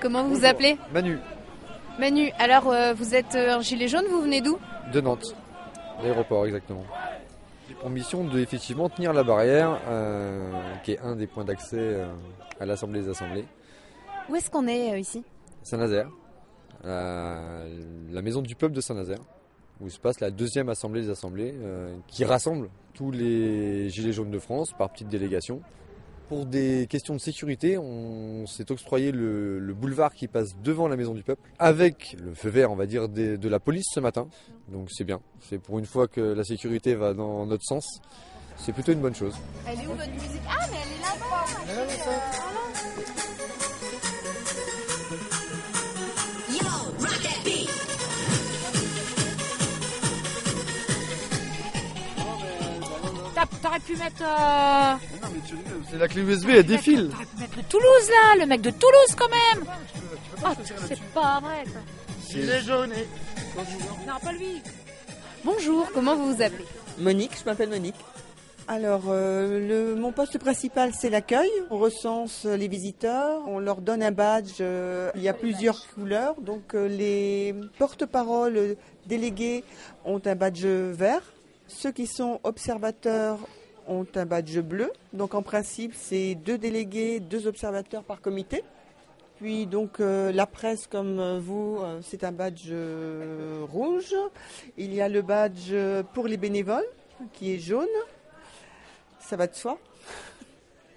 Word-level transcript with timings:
comment 0.00 0.24
vous 0.24 0.36
vous 0.36 0.44
appelez 0.44 0.76
Manu, 0.92 1.18
Manu, 1.98 2.30
alors 2.38 2.68
euh, 2.68 2.94
vous 2.94 3.14
êtes 3.14 3.34
euh, 3.34 3.56
un 3.56 3.60
gilet 3.60 3.88
jaune, 3.88 4.04
vous 4.10 4.22
venez 4.22 4.40
d'où 4.40 4.58
de 4.92 5.00
Nantes, 5.00 5.34
l'aéroport 6.02 6.46
exactement. 6.46 6.84
J'ai 7.68 7.74
pour 7.74 7.90
mission 7.90 8.24
de 8.24 8.38
effectivement 8.38 8.88
tenir 8.88 9.12
la 9.12 9.22
barrière, 9.22 9.78
euh, 9.88 10.50
qui 10.84 10.92
est 10.92 11.00
un 11.00 11.16
des 11.16 11.26
points 11.26 11.44
d'accès 11.44 11.76
euh, 11.78 12.06
à 12.58 12.64
l'Assemblée 12.64 13.02
des 13.02 13.10
Assemblées. 13.10 13.44
Où 14.30 14.36
est-ce 14.36 14.50
qu'on 14.50 14.66
est 14.66 14.92
euh, 14.94 14.98
ici 14.98 15.22
Saint-Nazaire, 15.62 16.08
la, 16.82 18.22
maison 18.22 18.40
du 18.40 18.54
peuple 18.54 18.74
de 18.74 18.80
Saint-Nazaire, 18.80 19.18
où 19.82 19.90
se 19.90 19.98
passe 19.98 20.20
la 20.20 20.30
deuxième 20.30 20.70
Assemblée 20.70 21.02
des 21.02 21.10
Assemblées, 21.10 21.54
euh, 21.58 21.94
qui 22.06 22.24
rassemble 22.24 22.70
tous 22.94 23.10
les 23.10 23.90
gilets 23.90 24.12
jaunes 24.12 24.30
de 24.30 24.38
France 24.38 24.72
par 24.78 24.88
petites 24.88 25.08
délégations. 25.08 25.60
Pour 26.28 26.44
des 26.44 26.86
questions 26.90 27.14
de 27.14 27.20
sécurité, 27.20 27.78
on 27.78 28.46
s'est 28.46 28.70
octroyé 28.70 29.12
le, 29.12 29.58
le 29.58 29.72
boulevard 29.74 30.12
qui 30.12 30.28
passe 30.28 30.54
devant 30.62 30.86
la 30.86 30.96
maison 30.96 31.14
du 31.14 31.22
peuple, 31.22 31.40
avec 31.58 32.16
le 32.22 32.34
feu 32.34 32.50
vert, 32.50 32.70
on 32.70 32.76
va 32.76 32.84
dire, 32.84 33.08
des- 33.08 33.38
de 33.38 33.48
la 33.48 33.58
police 33.58 33.86
ce 33.94 34.00
matin. 34.00 34.28
Donc 34.68 34.88
c'est 34.90 35.04
bien. 35.04 35.20
C'est 35.40 35.58
pour 35.58 35.78
une 35.78 35.86
fois 35.86 36.06
que 36.06 36.20
la 36.20 36.44
sécurité 36.44 36.94
va 36.94 37.14
dans 37.14 37.46
notre 37.46 37.64
sens. 37.64 38.00
C'est 38.58 38.72
plutôt 38.72 38.92
une 38.92 39.00
bonne 39.00 39.14
chose. 39.14 39.34
Elle 39.66 39.80
est 39.80 39.86
où 39.86 39.90
votre 39.94 40.10
musique? 40.10 40.42
Ah, 40.50 40.66
mais 40.70 40.76
elle 40.84 40.98
est 40.98 41.02
là-bas 41.02 42.67
T'aurais 53.62 53.80
pu 53.80 53.96
mettre. 53.96 54.22
euh, 54.22 54.94
C'est 55.90 55.98
la 55.98 56.08
clé 56.08 56.22
USB, 56.22 56.50
elle 56.50 56.62
défile. 56.66 57.08
T'aurais 57.10 57.24
pu 57.26 57.40
mettre 57.40 57.56
le 57.56 57.62
Toulouse 57.64 58.08
là, 58.10 58.40
le 58.40 58.46
mec 58.46 58.60
de 58.60 58.70
Toulouse 58.70 59.14
quand 59.16 59.28
même 59.28 59.64
Ah, 60.44 60.52
c'est 60.86 61.00
pas 61.14 61.40
vrai 61.40 61.64
ça. 61.66 61.80
Non, 64.06 64.14
pas 64.22 64.32
lui. 64.32 64.62
Bonjour, 65.44 65.88
comment 65.92 66.14
vous 66.16 66.34
vous 66.34 66.42
appelez? 66.42 66.64
Monique, 66.98 67.32
je 67.38 67.44
m'appelle 67.44 67.70
Monique. 67.70 67.94
Alors, 68.70 69.04
euh, 69.08 69.66
le, 69.94 69.94
mon 69.98 70.12
poste 70.12 70.36
principal, 70.38 70.92
c'est 70.92 71.08
l'accueil. 71.08 71.48
On 71.70 71.78
recense 71.78 72.44
les 72.44 72.68
visiteurs, 72.68 73.40
on 73.46 73.58
leur 73.58 73.80
donne 73.80 74.02
un 74.02 74.10
badge. 74.12 74.56
euh, 74.60 75.10
il 75.14 75.22
y 75.22 75.28
a 75.28 75.32
plusieurs 75.32 75.86
couleurs. 75.94 76.34
Donc, 76.40 76.74
euh, 76.74 76.86
les 76.86 77.54
porte-paroles 77.78 78.76
délégués 79.06 79.64
ont 80.04 80.20
un 80.26 80.34
badge 80.34 80.66
vert. 80.66 81.22
Ceux 81.68 81.92
qui 81.92 82.06
sont 82.06 82.40
observateurs 82.44 83.38
ont 83.86 84.06
un 84.14 84.24
badge 84.24 84.58
bleu. 84.60 84.90
Donc, 85.12 85.34
en 85.34 85.42
principe, 85.42 85.92
c'est 85.94 86.34
deux 86.34 86.56
délégués, 86.56 87.20
deux 87.20 87.46
observateurs 87.46 88.04
par 88.04 88.22
comité. 88.22 88.64
Puis, 89.36 89.66
donc, 89.66 90.00
euh, 90.00 90.32
la 90.32 90.46
presse, 90.46 90.86
comme 90.86 91.20
euh, 91.20 91.38
vous, 91.38 91.78
euh, 91.80 92.00
c'est 92.02 92.24
un 92.24 92.32
badge 92.32 92.68
euh, 92.70 93.66
rouge. 93.70 94.14
Il 94.78 94.94
y 94.94 95.02
a 95.02 95.10
le 95.10 95.20
badge 95.20 95.74
pour 96.14 96.26
les 96.26 96.38
bénévoles, 96.38 96.88
qui 97.34 97.54
est 97.54 97.58
jaune. 97.58 97.86
Ça 99.20 99.36
va 99.36 99.46
de 99.46 99.54
soi. 99.54 99.78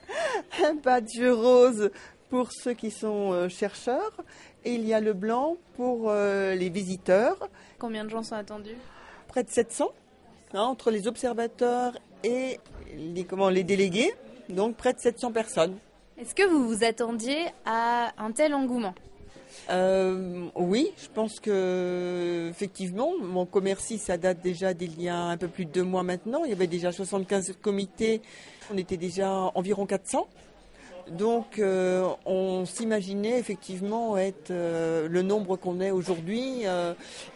Un 0.64 0.76
badge 0.76 1.22
rose 1.22 1.92
pour 2.30 2.54
ceux 2.54 2.74
qui 2.74 2.92
sont 2.92 3.50
chercheurs. 3.50 4.14
Et 4.64 4.76
il 4.76 4.86
y 4.88 4.94
a 4.94 5.02
le 5.02 5.12
blanc 5.12 5.58
pour 5.76 6.14
les 6.14 6.70
visiteurs. 6.70 7.50
Combien 7.78 8.06
de 8.06 8.10
gens 8.10 8.24
sont 8.24 8.36
attendus? 8.36 8.78
Près 9.28 9.44
de 9.44 9.50
700, 9.50 9.86
hein, 9.86 10.01
entre 10.60 10.92
les 10.92 11.08
observateurs 11.08 11.94
et 12.24 12.60
les, 12.96 13.24
comment, 13.24 13.50
les 13.50 13.64
délégués. 13.64 14.14
Donc 14.50 14.76
près 14.76 14.94
de 14.94 15.00
700 15.00 15.32
personnes. 15.32 15.78
Est-ce 16.18 16.36
que 16.36 16.48
vous 16.48 16.68
vous 16.68 16.84
attendiez 16.84 17.48
à 17.66 18.12
un 18.18 18.32
tel 18.32 18.54
engouement? 18.54 18.94
Euh, 19.70 20.48
oui, 20.56 20.92
je 21.02 21.08
pense 21.14 21.40
que 21.40 22.48
effectivement, 22.50 23.14
mon 23.20 23.46
commerci, 23.46 23.98
ça 23.98 24.18
date 24.18 24.42
déjà 24.42 24.74
d'il 24.74 25.02
y 25.02 25.10
a 25.10 25.18
un 25.18 25.38
peu 25.38 25.48
plus 25.48 25.66
de 25.66 25.72
deux 25.72 25.84
mois 25.84 26.04
maintenant. 26.04 26.44
Il 26.44 26.50
y 26.50 26.54
avait 26.54 26.68
déjà 26.68 26.92
75 26.92 27.56
comités, 27.62 28.22
on 28.74 28.78
était 28.78 28.98
déjà 28.98 29.32
environ 29.56 29.86
400. 29.86 30.28
Donc, 31.10 31.60
euh, 31.60 32.08
on 32.26 32.66
s'imaginait 32.66 33.40
effectivement 33.40 34.18
être 34.18 34.52
euh, 34.52 35.08
le 35.10 35.22
nombre 35.24 35.58
qu'on 35.58 35.82
est 35.82 35.92
aujourd'hui, 35.92 36.64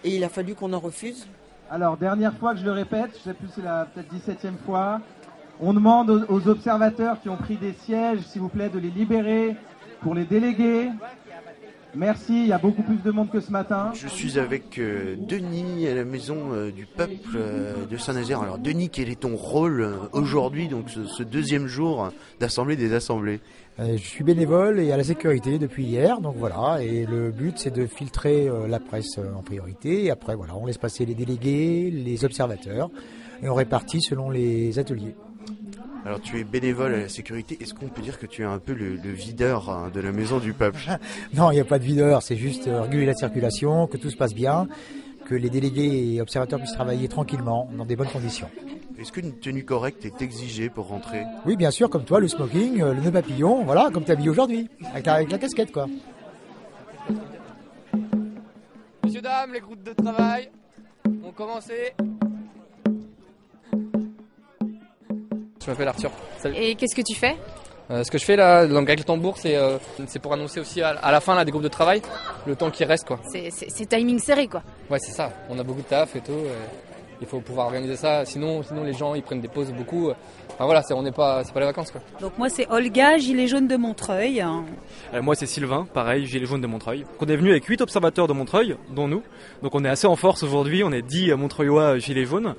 et 0.03 0.15
il 0.15 0.23
a 0.23 0.29
fallu 0.29 0.55
qu'on 0.55 0.73
en 0.73 0.79
refuse. 0.79 1.27
Alors, 1.71 1.97
dernière 1.97 2.33
fois 2.33 2.53
que 2.53 2.59
je 2.59 2.65
le 2.65 2.71
répète, 2.71 3.17
je 3.17 3.23
sais 3.23 3.33
plus, 3.33 3.47
c'est 3.55 3.63
la 3.63 3.85
peut-être 3.85 4.13
17e 4.13 4.55
fois. 4.65 5.01
On 5.59 5.73
demande 5.73 6.25
aux, 6.29 6.47
observateurs 6.47 7.19
qui 7.21 7.29
ont 7.29 7.37
pris 7.37 7.55
des 7.55 7.73
sièges, 7.73 8.19
s'il 8.19 8.41
vous 8.41 8.49
plaît, 8.49 8.69
de 8.69 8.77
les 8.77 8.91
libérer 8.91 9.55
pour 10.01 10.13
les 10.13 10.25
délégués. 10.25 10.91
Merci, 11.95 12.41
il 12.41 12.47
y 12.47 12.53
a 12.53 12.57
beaucoup 12.57 12.83
plus 12.83 13.01
de 13.01 13.11
monde 13.11 13.29
que 13.29 13.39
ce 13.39 13.51
matin. 13.51 13.91
Je 13.93 14.07
suis 14.07 14.37
avec 14.37 14.77
euh, 14.79 15.15
Denis 15.17 15.87
à 15.87 15.95
la 15.95 16.03
maison 16.03 16.51
euh, 16.51 16.69
du 16.69 16.85
peuple 16.85 17.13
euh, 17.35 17.85
de 17.85 17.95
Saint-Nazaire. 17.95 18.41
Alors 18.41 18.57
Denis, 18.57 18.89
quel 18.89 19.09
est 19.09 19.21
ton 19.21 19.35
rôle 19.37 19.81
euh, 19.81 19.93
aujourd'hui, 20.11 20.67
donc 20.67 20.89
ce, 20.89 21.05
ce 21.05 21.23
deuxième 21.23 21.67
jour 21.67 22.09
d'assemblée 22.41 22.75
des 22.75 22.93
assemblées? 22.93 23.39
Euh, 23.79 23.95
Je 23.97 24.03
suis 24.03 24.25
bénévole 24.25 24.79
et 24.79 24.91
à 24.91 24.97
la 24.97 25.05
sécurité 25.05 25.57
depuis 25.57 25.85
hier, 25.85 26.19
donc 26.19 26.35
voilà. 26.37 26.83
Et 26.83 27.05
le 27.05 27.31
but, 27.31 27.57
c'est 27.57 27.73
de 27.73 27.85
filtrer 27.85 28.49
euh, 28.49 28.67
la 28.67 28.79
presse 28.79 29.17
euh, 29.17 29.33
en 29.33 29.41
priorité. 29.41 30.03
Et 30.03 30.11
après, 30.11 30.35
voilà, 30.35 30.55
on 30.57 30.65
laisse 30.65 30.77
passer 30.77 31.05
les 31.05 31.15
délégués, 31.15 31.91
les 31.91 32.25
observateurs, 32.25 32.89
et 33.41 33.47
on 33.47 33.53
répartit 33.53 34.01
selon 34.01 34.29
les 34.29 34.79
ateliers. 34.79 35.15
Alors 36.05 36.21
tu 36.21 36.39
es 36.39 36.43
bénévole 36.43 36.93
à 36.93 36.97
la 37.01 37.09
sécurité. 37.09 37.57
Est-ce 37.61 37.73
qu'on 37.73 37.87
peut 37.87 38.01
dire 38.01 38.19
que 38.19 38.27
tu 38.27 38.43
es 38.43 38.45
un 38.45 38.59
peu 38.59 38.73
le, 38.73 38.95
le 38.95 39.09
videur 39.11 39.69
hein, 39.69 39.89
de 39.93 39.99
la 39.99 40.11
maison 40.11 40.37
du 40.39 40.53
peuple? 40.53 40.79
Non, 41.33 41.51
il 41.51 41.55
n'y 41.55 41.59
a 41.61 41.65
pas 41.65 41.79
de 41.79 41.83
videur, 41.83 42.21
c'est 42.21 42.35
juste 42.35 42.67
euh, 42.67 42.81
réguler 42.81 43.05
la 43.07 43.15
circulation, 43.15 43.87
que 43.87 43.97
tout 43.97 44.09
se 44.11 44.15
passe 44.15 44.33
bien, 44.35 44.67
que 45.25 45.33
les 45.35 45.49
délégués 45.49 46.13
et 46.13 46.21
observateurs 46.21 46.59
puissent 46.59 46.73
travailler 46.73 47.07
tranquillement, 47.07 47.69
dans 47.75 47.85
des 47.85 47.95
bonnes 47.95 48.07
conditions. 48.09 48.49
Est-ce 48.99 49.11
qu'une 49.11 49.33
tenue 49.39 49.65
correcte 49.65 50.05
est 50.05 50.21
exigée 50.21 50.69
pour 50.69 50.87
rentrer? 50.87 51.23
Oui, 51.45 51.55
bien 51.57 51.71
sûr, 51.71 51.89
comme 51.89 52.05
toi, 52.05 52.19
le 52.19 52.27
smoking, 52.27 52.81
euh, 52.81 52.93
le 52.93 53.01
nœud 53.01 53.11
papillon, 53.11 53.63
voilà, 53.65 53.89
comme 53.91 54.05
tu 54.05 54.11
habillé 54.11 54.29
aujourd'hui, 54.29 54.69
avec, 54.93 55.05
la- 55.07 55.13
avec 55.15 55.31
la 55.31 55.37
casquette, 55.39 55.71
quoi. 55.71 55.87
Messieurs, 59.03 59.21
dames, 59.21 59.53
les 59.53 59.59
groupes 59.59 59.83
de 59.83 59.93
travail 59.93 60.49
ont 61.23 61.31
commencé. 61.31 61.93
Je 65.65 65.71
m'appelle 65.71 65.87
Arthur. 65.87 66.11
Salut. 66.39 66.55
Et 66.57 66.75
qu'est-ce 66.75 66.95
que 66.95 67.01
tu 67.01 67.15
fais? 67.15 67.35
Euh, 67.91 68.03
ce 68.03 68.09
que 68.09 68.17
je 68.17 68.25
fais 68.25 68.35
là, 68.35 68.65
donc 68.65 68.87
avec 68.87 68.99
le 68.99 69.05
tambour, 69.05 69.37
c'est 69.37 69.55
euh, 69.55 69.77
c'est 70.07 70.17
pour 70.19 70.33
annoncer 70.33 70.59
aussi 70.59 70.81
à, 70.81 70.89
à 70.89 71.11
la 71.11 71.19
fin 71.21 71.35
là, 71.35 71.45
des 71.45 71.51
groupes 71.51 71.63
de 71.63 71.67
travail 71.67 72.01
le 72.47 72.55
temps 72.55 72.71
qui 72.71 72.83
reste 72.83 73.05
quoi. 73.05 73.19
C'est- 73.31 73.85
timing 73.87 74.17
serré, 74.19 74.47
quoi. 74.47 74.63
Ouais, 74.89 74.97
c'est 74.99 75.11
ça. 75.11 75.31
On 75.49 75.59
a 75.59 75.63
beaucoup 75.63 75.81
de 75.81 75.87
taf 75.87 76.15
et 76.15 76.19
tout. 76.21 76.31
et 76.31 76.94
il 77.21 77.27
faut 77.27 77.39
pouvoir 77.39 77.67
organiser 77.67 77.95
ça. 77.95 78.25
Sinon, 78.25 78.63
sinon 78.63 78.83
les 78.83 78.93
gens 78.93 79.15
ils 79.15 79.23
prennent 79.23 79.41
des 79.41 79.47
pauses 79.47 79.71
beaucoup. 79.71 80.09
Enfin 80.53 80.65
voilà, 80.65 80.81
c'est- 80.81 80.93
on 80.93 81.01
n'est 81.03 81.11
pas, 81.11 81.43
c'est 81.43 81.53
pas 81.53 81.59
les 81.59 81.65
vacances 81.65 81.91
quoi. 81.91 82.01
Donc 82.21 82.37
moi 82.37 82.49
c'est 82.49 82.67
Olga, 82.71 83.17
gilet 83.17 83.47
jaune 83.47 83.67
de 83.67 83.75
Montreuil. 83.75 84.41
Euh, 85.13 85.21
moi 85.21 85.35
c'est 85.35 85.45
Sylvain, 85.45 85.85
pareil, 85.93 86.25
gilet 86.25 86.45
jaune 86.45 86.61
de 86.61 86.67
Montreuil. 86.67 87.05
On 87.19 87.25
est 87.25 87.35
venu 87.35 87.51
avec 87.51 87.65
8 87.65 87.81
observateurs 87.81 88.27
de 88.27 88.33
Montreuil, 88.33 88.75
dont 88.95 89.07
nous. 89.07 89.21
Donc 89.63 89.75
on 89.75 89.83
est 89.83 89.89
assez 89.89 90.07
en 90.07 90.15
force 90.15 90.43
aujourd'hui, 90.43 90.83
on 90.83 90.91
est 90.91 91.01
10 91.01 91.33
Montreuillois 91.33 91.97
gilets 91.97 92.25
jaunes. 92.25 92.55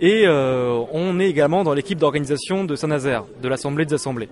Et 0.00 0.24
euh, 0.26 0.78
on 0.92 1.18
est 1.20 1.28
également 1.28 1.64
dans 1.64 1.72
l'équipe 1.72 1.98
d'organisation 1.98 2.64
de 2.64 2.74
Saint-Nazaire, 2.76 3.24
de 3.42 3.48
l'Assemblée 3.48 3.86
des 3.86 3.94
Assemblées. 3.94 4.28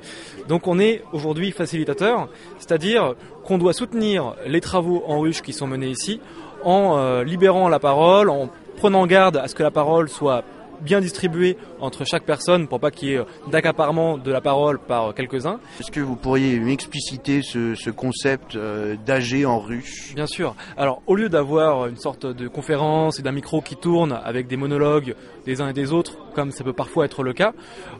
Donc 0.48 0.66
on 0.66 0.78
est 0.78 1.02
aujourd'hui 1.12 1.52
facilitateur, 1.52 2.28
c'est-à-dire 2.58 3.14
qu'on 3.44 3.58
doit 3.58 3.72
soutenir 3.72 4.34
les 4.46 4.60
travaux 4.60 5.02
en 5.06 5.20
ruche 5.20 5.40
qui 5.42 5.52
sont 5.52 5.66
menés 5.66 5.88
ici 5.88 6.20
en 6.64 6.96
euh, 6.98 7.24
libérant 7.24 7.68
la 7.68 7.78
parole, 7.78 8.28
en 8.30 8.48
prenant 8.74 9.06
garde 9.06 9.36
à 9.36 9.48
ce 9.48 9.54
que 9.54 9.62
la 9.62 9.70
parole 9.70 10.08
soit 10.08 10.44
bien 10.80 11.00
distribuée 11.00 11.56
entre 11.80 12.04
chaque 12.04 12.24
personne 12.24 12.68
pour 12.68 12.80
pas 12.80 12.90
qu'il 12.90 13.08
y 13.08 13.12
ait 13.12 13.18
euh, 13.18 13.24
d'accaparement 13.50 14.18
de 14.18 14.30
la 14.30 14.40
parole 14.40 14.78
par 14.78 15.08
euh, 15.08 15.12
quelques-uns. 15.12 15.60
Est-ce 15.80 15.90
que 15.90 16.00
vous 16.00 16.16
pourriez 16.16 16.58
m'expliciter 16.58 17.42
ce, 17.42 17.74
ce 17.74 17.90
concept 17.90 18.56
euh, 18.56 18.96
d'AG 19.06 19.44
en 19.46 19.58
ruche 19.58 20.14
Bien 20.14 20.26
sûr. 20.26 20.54
Alors, 20.76 21.02
au 21.06 21.14
lieu 21.14 21.28
d'avoir 21.28 21.86
une 21.86 21.96
sorte 21.96 22.26
de 22.26 22.48
conférence 22.48 23.18
et 23.18 23.22
d'un 23.22 23.32
micro 23.32 23.60
qui 23.60 23.76
tourne 23.76 24.12
avec 24.24 24.46
des 24.46 24.56
monologues 24.56 25.14
des 25.46 25.60
uns 25.60 25.68
et 25.68 25.72
des 25.72 25.92
autres, 25.92 26.16
comme 26.34 26.50
ça 26.50 26.64
peut 26.64 26.72
parfois 26.72 27.04
être 27.04 27.22
le 27.22 27.32
cas, 27.32 27.52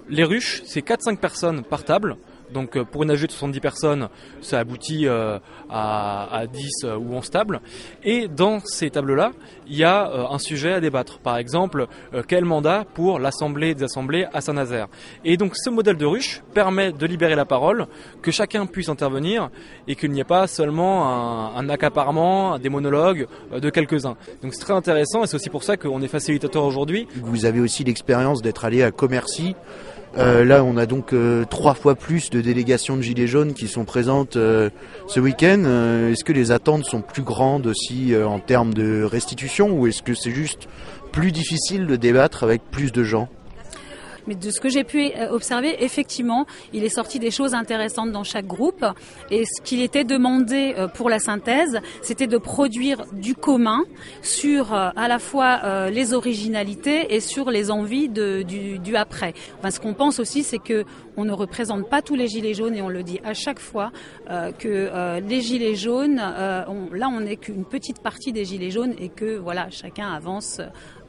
les 0.09 0.25
ruches, 0.25 0.63
c'est 0.65 0.87
4-5 0.87 1.19
personnes 1.19 1.63
par 1.63 1.85
table. 1.85 2.17
Donc, 2.53 2.77
euh, 2.77 2.85
pour 2.85 3.03
une 3.03 3.11
AG 3.11 3.27
de 3.27 3.31
70 3.31 3.61
personnes, 3.61 4.09
ça 4.41 4.59
aboutit 4.59 5.07
euh, 5.07 5.39
à, 5.71 6.29
à 6.35 6.47
10 6.47 6.71
euh, 6.85 6.97
ou 6.97 7.15
11 7.15 7.31
tables. 7.31 7.61
Et 8.03 8.29
dans 8.29 8.61
ces 8.65 8.91
tables-là, 8.91 9.33
il 9.67 9.77
y 9.77 9.85
a 9.85 10.11
un 10.31 10.39
sujet 10.39 10.73
à 10.73 10.81
débattre. 10.81 11.19
Par 11.19 11.39
exemple, 11.39 11.87
quel 12.29 12.45
mandat 12.45 12.85
pour 12.95 13.19
l'Assemblée 13.19 13.75
des 13.75 13.85
Assemblées 13.85 14.27
à 14.33 14.41
Saint-Nazaire? 14.41 14.89
Et 15.25 15.37
donc, 15.37 15.57
ce 15.57 15.71
modèle 15.71 15.97
de 15.97 16.05
ruche 16.05 16.43
permet 16.53 16.93
de 16.93 17.07
libérer 17.07 17.35
la 17.35 17.47
parole, 17.47 17.87
que 18.21 18.31
chacun 18.31 18.67
puisse 18.67 18.89
intervenir 18.89 19.49
et 19.89 19.97
qu'il 19.97 20.11
n'y 20.11 20.21
ait 20.21 20.25
pas 20.25 20.47
seulement 20.47 21.09
un, 21.09 21.57
un 21.57 21.69
accaparement, 21.71 22.59
des 22.59 22.69
monologues 22.69 23.27
de 23.53 23.71
quelques-uns. 23.71 24.17
Donc 24.43 24.55
c'est 24.55 24.61
très 24.61 24.75
intéressant 24.75 25.25
et 25.25 25.27
c'est 25.27 25.37
aussi 25.37 25.51
pour 25.51 25.65
ça 25.65 25.77
qu'on 25.77 26.03
est 26.03 26.09
facilitateur 26.09 26.65
aujourd'hui. 26.65 27.07
Vous 27.17 27.47
avez 27.47 27.61
aussi 27.61 27.85
l'expérience 27.85 28.43
d'être 28.43 28.65
allé 28.65 28.83
à 28.83 28.91
Commercy 28.91 29.55
Euh, 30.17 30.45
là, 30.45 30.63
on 30.63 30.77
a 30.77 30.87
donc 30.87 31.13
euh, 31.13 31.45
trois 31.45 31.75
fois 31.75 31.97
plus 31.97 32.31
de 32.31 32.41
délégations 32.41 32.97
de 32.97 33.03
Gilets 33.03 33.27
jaunes 33.27 33.53
qui 33.53 33.67
sont 33.67 33.85
présentes 33.85 34.37
euh, 34.37 34.71
ce 35.09 35.19
week-end. 35.19 35.65
Est-ce 36.11 36.25
que 36.25 36.33
les 36.33 36.53
attentes 36.53 36.85
sont 36.85 37.01
plus 37.01 37.23
grandes 37.23 37.67
aussi 37.67 38.15
en 38.17 38.39
termes 38.39 38.75
de 38.75 39.03
restitution 39.03 39.73
ou 39.73 39.87
est-ce 39.87 40.03
que 40.03 40.15
c'est 40.15 40.31
juste 40.31 40.69
plus 41.13 41.33
difficile 41.33 41.87
de 41.87 41.97
débattre 41.97 42.45
avec 42.45 42.63
plus 42.71 42.93
de 42.93 43.03
gens? 43.03 43.29
Mais 44.27 44.35
de 44.35 44.51
ce 44.51 44.61
que 44.61 44.69
j'ai 44.69 44.85
pu 44.85 45.11
euh, 45.17 45.29
observer, 45.31 45.83
effectivement, 45.85 46.47
il 46.73 46.85
est 46.85 46.89
sorti 46.89 47.19
des 47.19 47.31
choses 47.31 47.55
intéressantes 47.55 48.11
dans 48.13 48.25
chaque 48.25 48.47
groupe. 48.47 48.85
Et 49.31 49.45
ce 49.45 49.63
qu'il 49.63 49.81
était 49.81 50.05
demandé 50.05 50.75
euh, 50.79 50.89
pour 50.89 51.11
la 51.11 51.19
synthèse, 51.19 51.81
c'était 52.03 52.27
de 52.27 52.39
produire 52.39 53.05
du 53.13 53.35
commun 53.35 53.83
sur 54.23 54.73
euh, 54.73 54.91
à 54.97 55.09
la 55.09 55.19
fois 55.19 55.89
les 55.91 56.15
originalités 56.15 57.15
et 57.15 57.21
sur 57.21 57.51
les 57.51 57.71
envies 57.71 58.09
de, 58.09 58.43
du, 58.43 58.79
du 58.79 58.97
après. 58.97 59.35
Enfin, 59.59 59.71
ce 59.71 59.81
qu'on 59.81 59.95
pense 59.95 60.19
aussi, 60.19 60.43
c'est 60.43 60.59
que 60.59 60.85
on 61.17 61.25
ne 61.25 61.33
représente 61.33 61.89
pas 61.89 62.03
tous 62.03 62.17
les 62.17 62.27
gilets 62.27 62.55
jaunes 62.55 62.75
et 62.75 62.83
on 62.83 62.89
le 62.89 63.03
dit 63.05 63.21
à 63.25 63.35
chaque 63.35 63.61
fois 63.61 63.93
euh, 64.31 64.51
que 64.53 64.69
euh, 64.69 65.21
les 65.21 65.41
gilets 65.43 65.77
jaunes, 65.77 66.21
euh, 66.21 66.65
on- 66.69 66.93
là, 66.95 67.09
on 67.09 67.21
n'est 67.21 67.37
qu'une 67.37 67.65
petite 67.65 68.01
partie 68.03 68.33
des 68.33 68.45
gilets 68.45 68.71
jaunes 68.73 68.95
et 68.99 69.09
que 69.11 69.37
voilà, 69.37 69.71
chacun 69.71 70.13
avance 70.13 70.61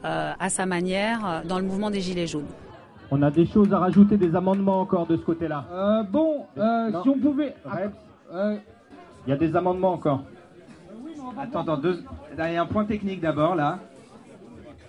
à 0.04 0.48
sa 0.50 0.66
manière 0.66 1.42
dans 1.48 1.58
le 1.58 1.64
mouvement 1.64 1.90
des 1.90 2.00
gilets 2.00 2.28
jaunes. 2.28 2.46
On 3.10 3.22
a 3.22 3.30
des 3.30 3.46
choses 3.46 3.72
à 3.72 3.78
rajouter, 3.78 4.16
des 4.16 4.34
amendements 4.34 4.80
encore 4.80 5.06
de 5.06 5.16
ce 5.16 5.22
côté-là. 5.22 5.64
Euh, 5.72 6.02
bon, 6.02 6.44
euh, 6.58 6.90
si 7.02 7.08
on 7.08 7.18
pouvait. 7.18 7.54
Euh, 8.32 8.56
Il 9.26 9.30
y 9.30 9.32
a 9.32 9.36
des 9.36 9.54
amendements 9.54 9.92
encore. 9.92 10.22
Attends, 11.38 11.60
attends, 11.60 11.76
deux... 11.76 12.02
il 12.32 12.38
y 12.52 12.56
a 12.56 12.62
un 12.62 12.66
point 12.66 12.84
technique 12.84 13.20
d'abord 13.20 13.54
là. 13.54 13.78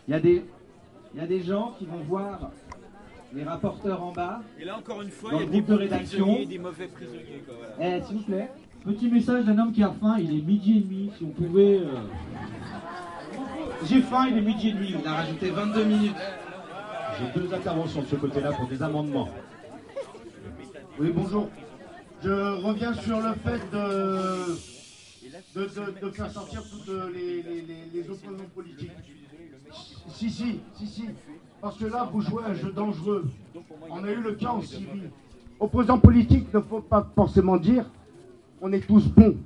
Il 0.07 0.11
y 0.11 0.13
a 0.15 0.19
des, 0.19 0.45
il 1.13 1.19
y 1.21 1.23
a 1.23 1.27
des 1.27 1.41
gens 1.41 1.73
qui 1.77 1.85
vont 1.85 1.97
voir 2.07 2.51
les 3.33 3.43
rapporteurs 3.43 4.01
en 4.01 4.11
bas. 4.13 4.41
Et 4.59 4.65
là, 4.65 4.77
encore 4.77 5.01
une 5.01 5.09
fois, 5.11 5.31
Dans 5.31 5.37
il 5.37 5.41
y 5.41 5.43
a 5.43 5.45
le 5.45 5.51
des 5.51 5.57
groupe 5.61 5.69
de 5.71 5.83
rédaction. 5.83 6.17
prisonniers 6.25 6.41
et 6.43 6.45
des 6.45 6.59
mauvais 6.59 6.87
prisonniers. 6.87 7.43
Quoi, 7.45 7.55
voilà. 7.77 7.97
Eh, 7.97 8.01
s'il 8.03 8.17
vous 8.17 8.23
plaît. 8.23 8.49
Petit 8.85 9.09
message 9.09 9.43
d'un 9.45 9.57
homme 9.59 9.71
qui 9.73 9.83
a 9.83 9.91
faim, 9.99 10.15
il 10.19 10.29
est 10.39 10.41
midi 10.41 10.77
et 10.77 10.81
demi, 10.81 11.11
si 11.17 11.23
on 11.25 11.29
pouvait. 11.29 11.79
euh, 11.79 11.85
J'ai 13.85 14.01
faim, 14.01 14.27
il 14.29 14.37
est 14.37 14.41
midi 14.41 14.69
et 14.69 14.73
demi, 14.73 14.95
on 15.03 15.07
a 15.07 15.13
rajouté 15.13 15.49
22 15.49 15.83
minutes. 15.83 16.15
J'ai 17.19 17.41
deux 17.41 17.53
interventions 17.53 18.01
de 18.01 18.07
ce 18.07 18.15
côté-là 18.15 18.51
pour 18.51 18.67
des 18.67 18.83
amendements. 18.83 19.29
Oui, 20.99 21.11
bonjour. 21.15 21.49
Je 22.23 22.29
reviens 22.63 22.93
sur 22.93 23.19
le 23.19 23.33
fait 23.33 23.61
de, 23.71 24.55
de, 26.01 26.09
faire 26.11 26.29
sortir 26.31 26.63
toutes 26.69 26.89
les, 27.13 27.41
les, 27.41 28.03
politiques. 28.53 28.91
Si, 30.09 30.29
si, 30.29 30.59
si, 30.75 30.87
si. 30.87 31.05
Parce 31.61 31.77
que 31.77 31.85
là, 31.85 32.07
vous 32.11 32.21
jouez 32.21 32.43
un 32.43 32.53
jeu 32.53 32.71
dangereux. 32.71 33.25
On 33.89 34.03
a 34.03 34.11
eu 34.11 34.21
le 34.21 34.33
cas 34.33 34.49
en 34.49 34.61
Syrie. 34.61 35.09
Opposants 35.59 35.99
politiques 35.99 36.53
ne 36.53 36.59
faut 36.59 36.81
pas 36.81 37.07
forcément 37.15 37.57
dire 37.57 37.85
on 38.61 38.71
est 38.71 38.85
tous 38.85 39.07
bons. 39.07 39.37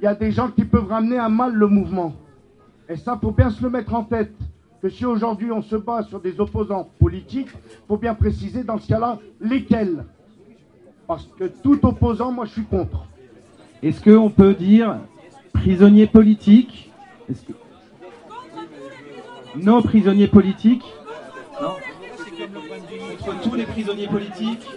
Il 0.00 0.04
y 0.04 0.08
a 0.08 0.14
des 0.14 0.32
gens 0.32 0.50
qui 0.50 0.64
peuvent 0.64 0.88
ramener 0.88 1.18
à 1.18 1.28
mal 1.28 1.54
le 1.54 1.68
mouvement. 1.68 2.14
Et 2.88 2.96
ça, 2.96 3.16
faut 3.20 3.30
bien 3.30 3.50
se 3.50 3.62
le 3.62 3.70
mettre 3.70 3.94
en 3.94 4.04
tête. 4.04 4.32
Que 4.86 4.90
si 4.92 5.04
aujourd'hui 5.04 5.50
on 5.50 5.62
se 5.62 5.74
bat 5.74 6.04
sur 6.04 6.20
des 6.20 6.38
opposants 6.38 6.88
politiques, 7.00 7.48
faut 7.88 7.96
bien 7.96 8.14
préciser 8.14 8.62
dans 8.62 8.78
ce 8.78 8.86
cas-là 8.86 9.18
lesquels. 9.40 10.04
Parce 11.08 11.26
que 11.36 11.46
tout 11.46 11.84
opposant, 11.84 12.30
moi 12.30 12.44
je 12.44 12.52
suis 12.52 12.62
contre. 12.62 13.04
Est-ce 13.82 14.00
qu'on 14.00 14.30
peut 14.30 14.54
dire 14.54 14.98
prisonniers 15.52 16.06
politiques 16.06 16.92
Est-ce 17.28 17.42
que- 17.42 17.52
Nos 19.56 19.82
prisonniers 19.82 20.28
politiques 20.28 20.84
Non 21.60 21.70
Contre 23.24 23.40
tous 23.42 23.54
les 23.56 23.64
prisonniers 23.64 24.06
politiques 24.06 24.68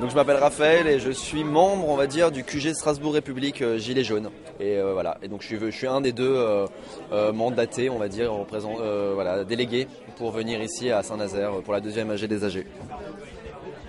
Donc 0.00 0.10
je 0.10 0.14
m'appelle 0.14 0.36
Raphaël 0.36 0.86
et 0.86 0.98
je 0.98 1.10
suis 1.10 1.44
membre, 1.44 1.88
on 1.88 1.96
va 1.96 2.06
dire, 2.06 2.30
du 2.30 2.44
QG 2.44 2.74
Strasbourg 2.74 3.14
République 3.14 3.62
euh, 3.62 3.78
Gilets 3.78 4.04
jaunes. 4.04 4.30
Et 4.60 4.76
euh, 4.76 4.92
voilà. 4.92 5.18
Et 5.22 5.28
donc 5.28 5.42
je 5.42 5.46
suis, 5.46 5.58
je 5.58 5.70
suis 5.70 5.86
un 5.86 6.00
des 6.00 6.12
deux 6.12 6.34
euh, 7.12 7.32
mandatés, 7.32 7.90
on 7.90 7.98
va 7.98 8.08
dire, 8.08 8.32
voilà, 9.14 9.44
délégués 9.44 9.88
pour 10.16 10.30
venir 10.30 10.62
ici 10.62 10.90
à 10.90 11.02
Saint-Nazaire 11.02 11.52
pour 11.62 11.72
la 11.72 11.80
deuxième 11.80 12.10
AG 12.10 12.24
des 12.24 12.44
AG. 12.44 12.64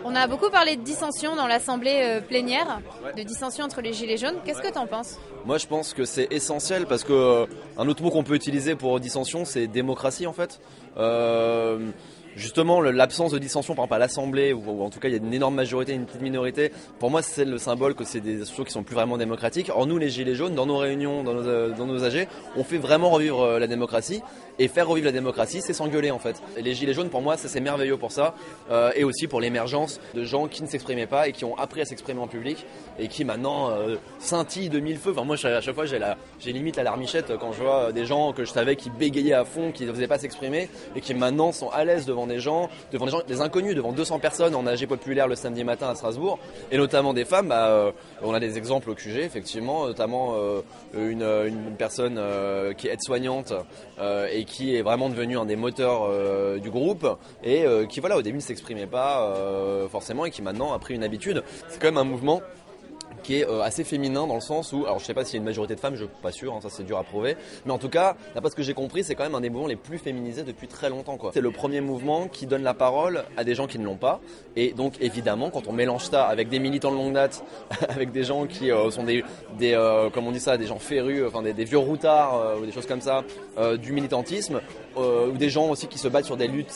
On 0.07 0.13
a 0.13 0.27
beaucoup 0.27 0.51
parlé 0.51 0.75
de 0.75 0.83
dissension 0.83 1.35
dans 1.35 1.47
l'assemblée 1.47 1.99
euh, 2.03 2.21
plénière, 2.21 2.79
de 3.17 3.23
dissension 3.23 3.65
entre 3.65 3.81
les 3.81 3.91
gilets 3.91 4.17
jaunes. 4.17 4.35
Qu'est-ce 4.45 4.61
que 4.61 4.71
t'en 4.71 4.85
penses? 4.85 5.17
Moi 5.45 5.57
je 5.57 5.65
pense 5.65 5.95
que 5.95 6.05
c'est 6.05 6.27
essentiel 6.31 6.85
parce 6.85 7.03
que 7.03 7.11
euh, 7.11 7.45
un 7.75 7.87
autre 7.87 8.03
mot 8.03 8.11
qu'on 8.11 8.23
peut 8.23 8.35
utiliser 8.35 8.75
pour 8.75 8.99
dissension, 8.99 9.45
c'est 9.45 9.65
démocratie 9.65 10.27
en 10.27 10.33
fait. 10.33 10.61
Euh, 10.97 11.89
Justement, 12.35 12.81
l'absence 12.81 13.31
de 13.31 13.37
dissension, 13.39 13.75
par 13.75 13.85
exemple 13.85 13.93
à 13.95 13.99
l'Assemblée, 13.99 14.53
ou, 14.53 14.83
en 14.83 14.89
tout 14.89 14.99
cas 14.99 15.07
il 15.07 15.11
y 15.11 15.15
a 15.15 15.17
une 15.19 15.33
énorme 15.33 15.55
majorité, 15.55 15.93
une 15.93 16.05
petite 16.05 16.21
minorité, 16.21 16.71
pour 16.99 17.09
moi 17.09 17.21
c'est 17.21 17.45
le 17.45 17.57
symbole 17.57 17.95
que 17.95 18.03
c'est 18.03 18.19
des 18.19 18.35
institutions 18.41 18.63
qui 18.65 18.71
sont 18.71 18.83
plus 18.83 18.95
vraiment 18.95 19.17
démocratiques. 19.17 19.71
Or 19.73 19.87
nous, 19.87 19.97
les 19.97 20.09
Gilets 20.09 20.35
jaunes, 20.35 20.53
dans 20.53 20.65
nos 20.65 20.77
réunions, 20.77 21.23
dans 21.23 21.33
nos, 21.33 21.47
euh, 21.47 21.71
dans 21.71 22.03
AG, 22.03 22.27
on 22.57 22.63
fait 22.63 22.77
vraiment 22.77 23.09
revivre 23.09 23.41
euh, 23.41 23.59
la 23.59 23.67
démocratie. 23.67 24.21
Et 24.57 24.69
faire 24.69 24.87
revivre 24.87 25.07
la 25.07 25.11
démocratie, 25.11 25.59
c'est 25.61 25.73
s'engueuler 25.73 26.11
en 26.11 26.19
fait. 26.19 26.41
Et 26.55 26.61
les 26.61 26.73
Gilets 26.73 26.93
jaunes, 26.93 27.09
pour 27.09 27.21
moi, 27.21 27.35
ça, 27.35 27.49
c'est 27.49 27.59
merveilleux 27.59 27.97
pour 27.97 28.13
ça. 28.13 28.35
Euh, 28.71 28.89
et 28.95 29.03
aussi 29.03 29.27
pour 29.27 29.41
l'émergence 29.41 29.99
de 30.13 30.23
gens 30.23 30.47
qui 30.47 30.63
ne 30.63 30.67
s'exprimaient 30.67 31.07
pas 31.07 31.27
et 31.27 31.33
qui 31.33 31.43
ont 31.43 31.57
appris 31.57 31.81
à 31.81 31.85
s'exprimer 31.85 32.21
en 32.21 32.27
public 32.27 32.65
et 32.97 33.09
qui 33.09 33.25
maintenant 33.25 33.69
scintillent 34.19 34.69
de 34.69 34.79
mille 34.79 34.97
feux. 34.97 35.11
Enfin, 35.11 35.25
moi, 35.25 35.35
à 35.43 35.59
chaque 35.61 35.75
fois, 35.75 35.85
j'ai 35.85 35.99
la- 35.99 36.15
j'ai 36.39 36.53
limite 36.53 36.77
la 36.77 36.83
larmichette 36.83 37.33
quand 37.37 37.51
je 37.51 37.61
vois 37.63 37.91
des 37.91 38.05
gens 38.05 38.31
que 38.31 38.45
je 38.45 38.51
savais 38.51 38.77
qui 38.77 38.89
bégayaient 38.89 39.33
à 39.33 39.43
fond, 39.43 39.73
qui 39.73 39.85
ne 39.85 39.91
faisaient 39.91 40.07
pas 40.07 40.19
s'exprimer 40.19 40.69
et 40.95 41.01
qui 41.01 41.13
maintenant 41.13 41.51
sont 41.51 41.69
à 41.69 41.83
l'aise 41.83 42.05
devant 42.05 42.24
des 42.27 42.39
gens, 42.39 42.69
devant 42.91 43.07
des 43.27 43.41
inconnus, 43.41 43.75
devant 43.75 43.91
200 43.91 44.19
personnes 44.19 44.55
en 44.55 44.65
AG 44.67 44.85
populaire 44.87 45.27
le 45.27 45.35
samedi 45.35 45.63
matin 45.63 45.89
à 45.89 45.95
Strasbourg 45.95 46.39
et 46.71 46.77
notamment 46.77 47.13
des 47.13 47.25
femmes. 47.25 47.49
Bah, 47.49 47.67
euh, 47.67 47.91
on 48.21 48.33
a 48.33 48.39
des 48.39 48.57
exemples 48.57 48.89
au 48.89 48.95
QG, 48.95 49.17
effectivement, 49.17 49.87
notamment 49.87 50.35
euh, 50.35 50.61
une, 50.93 51.23
une 51.23 51.75
personne 51.77 52.17
euh, 52.17 52.73
qui 52.73 52.87
est 52.87 52.93
aide-soignante 52.93 53.53
euh, 53.99 54.27
et 54.31 54.45
qui 54.45 54.75
est 54.75 54.81
vraiment 54.81 55.09
devenue 55.09 55.37
un 55.37 55.45
des 55.45 55.55
moteurs 55.55 56.07
euh, 56.09 56.59
du 56.59 56.69
groupe 56.69 57.07
et 57.43 57.65
euh, 57.65 57.85
qui, 57.85 57.99
voilà, 57.99 58.17
au 58.17 58.21
début 58.21 58.37
ne 58.37 58.41
s'exprimait 58.41 58.87
pas 58.87 59.29
euh, 59.29 59.87
forcément 59.87 60.25
et 60.25 60.31
qui 60.31 60.41
maintenant 60.41 60.73
a 60.73 60.79
pris 60.79 60.95
une 60.95 61.03
habitude. 61.03 61.43
C'est 61.67 61.79
quand 61.79 61.87
même 61.87 61.97
un 61.97 62.03
mouvement 62.03 62.41
qui 63.25 63.37
est 63.39 63.47
euh, 63.47 63.61
assez 63.61 63.83
féminin 63.83 64.27
dans 64.27 64.35
le 64.35 64.41
sens 64.41 64.71
où, 64.71 64.85
alors 64.85 64.99
je 64.99 65.05
sais 65.05 65.13
pas 65.13 65.25
s'il 65.25 65.35
y 65.35 65.37
a 65.37 65.39
une 65.39 65.45
majorité 65.45 65.73
de 65.75 65.79
femmes, 65.79 65.95
je 65.95 66.03
suis 66.03 66.13
pas 66.21 66.31
sûr, 66.31 66.53
hein, 66.53 66.59
ça 66.61 66.69
c'est 66.69 66.83
dur 66.83 66.97
à 66.97 67.03
prouver, 67.03 67.35
mais 67.65 67.71
en 67.71 67.79
tout 67.79 67.89
cas, 67.89 68.15
d'après 68.35 68.51
ce 68.51 68.55
que 68.55 68.61
j'ai 68.61 68.75
compris, 68.75 69.03
c'est 69.03 69.15
quand 69.15 69.23
même 69.23 69.35
un 69.35 69.41
des 69.41 69.49
mouvements 69.49 69.67
les 69.67 69.75
plus 69.75 69.97
féminisés 69.97 70.43
depuis 70.43 70.67
très 70.67 70.89
longtemps. 70.89 71.17
quoi. 71.17 71.31
C'est 71.33 71.41
le 71.41 71.51
premier 71.51 71.81
mouvement 71.81 72.27
qui 72.27 72.45
donne 72.45 72.63
la 72.63 72.75
parole 72.75 73.23
à 73.35 73.43
des 73.43 73.55
gens 73.55 73.65
qui 73.65 73.79
ne 73.79 73.85
l'ont 73.85 73.97
pas, 73.97 74.21
et 74.55 74.73
donc 74.73 74.93
évidemment, 75.01 75.49
quand 75.49 75.67
on 75.67 75.73
mélange 75.73 76.05
ça 76.05 76.25
avec 76.25 76.49
des 76.49 76.59
militants 76.59 76.91
de 76.91 76.97
longue 76.97 77.13
date, 77.13 77.43
avec 77.89 78.11
des 78.11 78.23
gens 78.23 78.45
qui 78.45 78.71
euh, 78.71 78.91
sont 78.91 79.03
des, 79.03 79.23
des 79.57 79.73
euh, 79.73 80.09
comme 80.11 80.27
on 80.27 80.31
dit 80.31 80.39
ça, 80.39 80.57
des 80.57 80.67
gens 80.67 80.79
férus, 80.79 81.23
enfin 81.27 81.41
des, 81.41 81.65
vieux 81.65 81.79
routards 81.79 82.59
ou 82.61 82.65
des 82.65 82.71
choses 82.71 82.85
comme 82.85 83.01
ça, 83.01 83.23
du 83.81 83.91
militantisme, 83.91 84.61
ou 84.95 85.37
des 85.37 85.49
gens 85.49 85.69
aussi 85.69 85.87
qui 85.87 85.97
se 85.97 86.07
battent 86.07 86.25
sur 86.25 86.37
des 86.37 86.47
luttes 86.47 86.71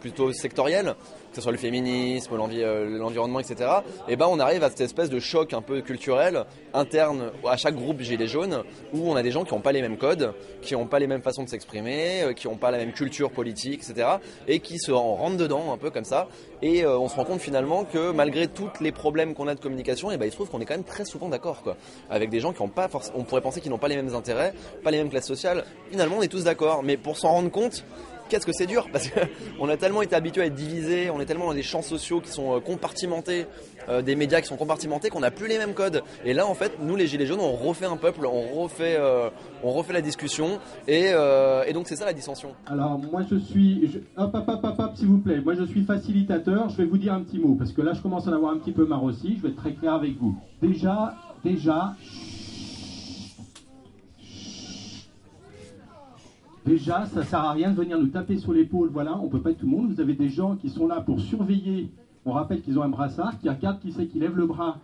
plutôt 0.00 0.32
sectorielles, 0.32 0.94
que 1.32 1.36
ce 1.36 1.42
soit 1.42 1.52
le 1.52 1.58
féminisme, 1.58 2.34
euh, 2.34 2.98
l'environnement, 2.98 3.40
etc. 3.40 3.70
Et 4.06 4.16
ben 4.16 4.26
on 4.28 4.38
arrive 4.38 4.62
à 4.62 4.68
cette 4.68 4.82
espèce 4.82 5.08
de 5.08 5.18
choc 5.18 5.54
un 5.54 5.62
peu 5.62 5.80
culturel 5.80 6.44
interne 6.74 7.30
à 7.48 7.56
chaque 7.56 7.74
groupe 7.74 8.00
gilet 8.02 8.26
jaune 8.26 8.62
où 8.92 9.10
on 9.10 9.16
a 9.16 9.22
des 9.22 9.30
gens 9.30 9.44
qui 9.44 9.54
n'ont 9.54 9.60
pas 9.60 9.72
les 9.72 9.80
mêmes 9.80 9.96
codes, 9.96 10.34
qui 10.60 10.74
n'ont 10.74 10.86
pas 10.86 10.98
les 10.98 11.06
mêmes 11.06 11.22
façons 11.22 11.42
de 11.42 11.48
s'exprimer, 11.48 12.22
euh, 12.22 12.32
qui 12.34 12.48
n'ont 12.48 12.56
pas 12.56 12.70
la 12.70 12.78
même 12.78 12.92
culture 12.92 13.30
politique, 13.30 13.82
etc. 13.82 14.08
Et 14.46 14.60
qui 14.60 14.78
se 14.78 14.92
en 14.92 15.14
rentrent 15.14 15.38
dedans 15.38 15.72
un 15.72 15.78
peu 15.78 15.90
comme 15.90 16.04
ça. 16.04 16.28
Et 16.60 16.84
euh, 16.84 16.98
on 16.98 17.08
se 17.08 17.16
rend 17.16 17.24
compte 17.24 17.40
finalement 17.40 17.84
que 17.84 18.12
malgré 18.12 18.46
tous 18.46 18.70
les 18.80 18.92
problèmes 18.92 19.34
qu'on 19.34 19.48
a 19.48 19.54
de 19.54 19.60
communication, 19.60 20.10
et 20.10 20.18
ben 20.18 20.26
il 20.26 20.30
se 20.30 20.36
trouve 20.36 20.50
qu'on 20.50 20.60
est 20.60 20.66
quand 20.66 20.74
même 20.74 20.84
très 20.84 21.04
souvent 21.04 21.28
d'accord 21.28 21.62
quoi, 21.62 21.76
avec 22.10 22.28
des 22.28 22.40
gens 22.40 22.52
qui 22.52 22.62
n'ont 22.62 22.68
pas 22.68 22.88
forcément, 22.88 23.18
on 23.18 23.24
pourrait 23.24 23.40
penser 23.40 23.60
qu'ils 23.60 23.70
n'ont 23.70 23.78
pas 23.78 23.88
les 23.88 23.96
mêmes 23.96 24.14
intérêts, 24.14 24.52
pas 24.84 24.90
les 24.90 24.98
mêmes 24.98 25.10
classes 25.10 25.26
sociales. 25.26 25.64
Finalement 25.90 26.16
on 26.18 26.22
est 26.22 26.28
tous 26.28 26.44
d'accord, 26.44 26.82
mais 26.82 26.96
pour 26.96 27.16
s'en 27.16 27.30
rendre 27.30 27.50
compte 27.50 27.84
qu'est-ce 28.32 28.46
que 28.46 28.52
c'est 28.52 28.66
dur 28.66 28.88
parce 28.90 29.10
qu'on 29.10 29.68
a 29.68 29.76
tellement 29.76 30.00
été 30.00 30.16
habitué 30.16 30.40
à 30.40 30.46
être 30.46 30.54
divisé, 30.54 31.10
on 31.10 31.20
est 31.20 31.26
tellement 31.26 31.48
dans 31.48 31.54
des 31.54 31.62
champs 31.62 31.82
sociaux 31.82 32.22
qui 32.22 32.30
sont 32.30 32.56
euh, 32.56 32.60
compartimentés, 32.60 33.44
euh, 33.90 34.00
des 34.00 34.16
médias 34.16 34.40
qui 34.40 34.46
sont 34.46 34.56
compartimentés 34.56 35.10
qu'on 35.10 35.20
n'a 35.20 35.30
plus 35.30 35.48
les 35.48 35.58
mêmes 35.58 35.74
codes. 35.74 36.02
Et 36.24 36.32
là 36.32 36.46
en 36.46 36.54
fait, 36.54 36.78
nous 36.80 36.96
les 36.96 37.06
gilets 37.06 37.26
jaunes, 37.26 37.40
on 37.40 37.52
refait 37.52 37.84
un 37.84 37.98
peuple, 37.98 38.24
on 38.24 38.62
refait, 38.62 38.96
euh, 38.98 39.28
on 39.62 39.70
refait 39.70 39.92
la 39.92 40.00
discussion 40.00 40.60
et, 40.88 41.12
donc 41.74 41.88
c'est 41.88 41.96
ça 41.96 42.06
la 42.06 42.14
dissension. 42.14 42.54
Alors 42.66 42.98
moi 42.98 43.22
je 43.30 43.36
suis... 43.36 44.02
Hop, 44.16 44.34
hop, 44.34 44.44
hop, 44.48 44.60
hop, 44.64 44.74
hop, 44.78 44.96
s'il 44.96 45.08
vous 45.08 45.18
plaît. 45.18 45.40
Moi 45.40 45.54
je 45.54 45.64
suis 45.64 45.82
facilitateur. 45.84 46.70
Je 46.70 46.78
vais 46.78 46.84
vous 46.84 46.98
dire 46.98 47.12
un 47.12 47.20
petit 47.22 47.38
mot 47.38 47.54
parce 47.54 47.72
que 47.72 47.82
là 47.82 47.92
je 47.92 48.00
commence 48.00 48.26
à 48.28 48.30
en 48.30 48.34
avoir 48.34 48.54
un 48.54 48.58
petit 48.58 48.72
peu 48.72 48.86
marre 48.86 49.04
aussi. 49.04 49.36
Je 49.36 49.42
vais 49.42 49.48
être 49.50 49.56
très 49.56 49.74
clair 49.74 49.92
avec 49.92 50.16
vous. 50.18 50.34
Déjà, 50.62 51.14
déjà... 51.44 51.94
Déjà, 56.64 57.06
ça 57.06 57.24
sert 57.24 57.40
à 57.40 57.52
rien 57.52 57.70
de 57.70 57.76
venir 57.76 57.98
nous 57.98 58.06
taper 58.06 58.36
sur 58.36 58.52
l'épaule. 58.52 58.88
Voilà, 58.92 59.18
on 59.18 59.28
peut 59.28 59.40
pas 59.40 59.50
être 59.50 59.58
tout 59.58 59.66
le 59.66 59.72
monde. 59.72 59.92
Vous 59.92 60.00
avez 60.00 60.14
des 60.14 60.28
gens 60.28 60.54
qui 60.54 60.68
sont 60.68 60.86
là 60.86 61.00
pour 61.00 61.20
surveiller. 61.20 61.90
On 62.24 62.32
rappelle 62.32 62.62
qu'ils 62.62 62.78
ont 62.78 62.82
un 62.82 62.88
brassard, 62.88 63.38
qui 63.40 63.48
regarde 63.48 63.80
qui 63.80 63.90
c'est 63.90 64.06
qui 64.06 64.20
lève 64.20 64.36
le 64.36 64.46
bras 64.46 64.78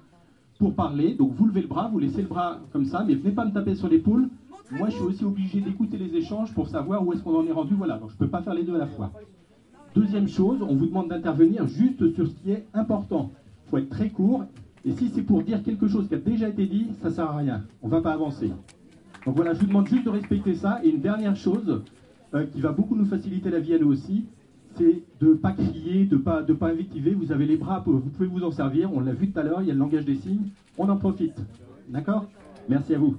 pour 0.58 0.74
parler. 0.74 1.14
Donc 1.14 1.32
vous 1.34 1.46
levez 1.46 1.62
le 1.62 1.68
bras, 1.68 1.88
vous 1.88 2.00
laissez 2.00 2.22
le 2.22 2.28
bras 2.28 2.58
comme 2.72 2.84
ça, 2.84 3.04
mais 3.06 3.14
venez 3.14 3.32
pas 3.32 3.44
me 3.44 3.52
taper 3.52 3.76
sur 3.76 3.88
l'épaule. 3.88 4.28
moi 4.72 4.88
je 4.88 4.96
suis 4.96 5.04
aussi 5.04 5.24
obligé 5.24 5.60
d'écouter 5.60 5.98
les 5.98 6.16
échanges 6.16 6.52
pour 6.52 6.68
savoir 6.68 7.06
où 7.06 7.12
est-ce 7.12 7.22
qu'on 7.22 7.36
en 7.36 7.46
est 7.46 7.52
rendu. 7.52 7.74
Voilà, 7.74 7.96
donc 7.98 8.10
je 8.10 8.14
ne 8.14 8.18
peux 8.18 8.28
pas 8.28 8.42
faire 8.42 8.54
les 8.54 8.64
deux 8.64 8.74
à 8.74 8.78
la 8.78 8.88
fois. 8.88 9.12
Deuxième 9.94 10.26
chose, 10.26 10.58
on 10.62 10.74
vous 10.74 10.86
demande 10.86 11.08
d'intervenir 11.08 11.68
juste 11.68 12.12
sur 12.14 12.26
ce 12.26 12.32
qui 12.42 12.50
est 12.50 12.66
important. 12.74 13.30
Il 13.66 13.70
faut 13.70 13.78
être 13.78 13.88
très 13.88 14.10
court. 14.10 14.44
Et 14.84 14.92
si 14.92 15.10
c'est 15.10 15.22
pour 15.22 15.42
dire 15.42 15.62
quelque 15.62 15.86
chose 15.86 16.08
qui 16.08 16.14
a 16.14 16.18
déjà 16.18 16.48
été 16.48 16.66
dit, 16.66 16.88
ça 17.02 17.08
ne 17.08 17.14
sert 17.14 17.30
à 17.30 17.36
rien. 17.36 17.62
On 17.82 17.86
ne 17.86 17.92
va 17.92 18.00
pas 18.00 18.12
avancer. 18.12 18.50
Donc 19.26 19.36
voilà, 19.36 19.52
je 19.54 19.60
vous 19.60 19.66
demande 19.66 19.88
juste 19.88 20.04
de 20.04 20.10
respecter 20.10 20.54
ça. 20.54 20.80
Et 20.82 20.88
une 20.88 21.00
dernière 21.00 21.36
chose 21.36 21.82
euh, 22.34 22.46
qui 22.46 22.60
va 22.60 22.72
beaucoup 22.72 22.96
nous 22.96 23.06
faciliter 23.06 23.50
la 23.50 23.60
vie 23.60 23.74
à 23.74 23.78
nous 23.78 23.92
aussi, 23.92 24.26
c'est 24.76 25.02
de 25.20 25.28
ne 25.28 25.34
pas 25.34 25.52
crier, 25.52 26.04
de 26.04 26.16
ne 26.16 26.20
pas, 26.20 26.42
de 26.42 26.52
pas 26.52 26.68
invectiver. 26.68 27.12
Vous 27.12 27.32
avez 27.32 27.46
les 27.46 27.56
bras, 27.56 27.82
vous 27.84 28.00
pouvez 28.00 28.28
vous 28.28 28.44
en 28.44 28.50
servir. 28.50 28.92
On 28.92 29.00
l'a 29.00 29.12
vu 29.12 29.30
tout 29.30 29.38
à 29.38 29.42
l'heure, 29.42 29.60
il 29.62 29.68
y 29.68 29.70
a 29.70 29.74
le 29.74 29.80
langage 29.80 30.04
des 30.04 30.16
signes. 30.16 30.48
On 30.76 30.88
en 30.88 30.96
profite. 30.96 31.36
D'accord? 31.88 32.26
Merci 32.68 32.94
à 32.94 32.98
vous. 32.98 33.16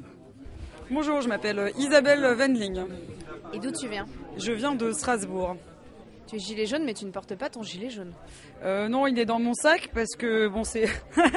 Bonjour, 0.91 1.21
je 1.21 1.27
m'appelle 1.27 1.71
Isabelle 1.77 2.35
Wendling. 2.37 2.81
Et 3.53 3.59
d'où 3.59 3.71
tu 3.71 3.87
viens? 3.87 4.05
Je 4.37 4.51
viens 4.53 4.75
de 4.75 4.91
Strasbourg. 4.91 5.55
Tu 6.29 6.35
es 6.35 6.39
gilet 6.39 6.67
jaune, 6.67 6.83
mais 6.85 6.93
tu 6.93 7.05
ne 7.05 7.11
portes 7.11 7.33
pas 7.33 7.49
ton 7.49 7.63
gilet 7.63 7.89
jaune. 7.89 8.13
Euh, 8.63 8.87
non, 8.87 9.07
il 9.07 9.17
est 9.17 9.25
dans 9.25 9.39
mon 9.39 9.55
sac 9.55 9.89
parce 9.95 10.15
que 10.15 10.47
bon, 10.47 10.63
c'est 10.63 10.85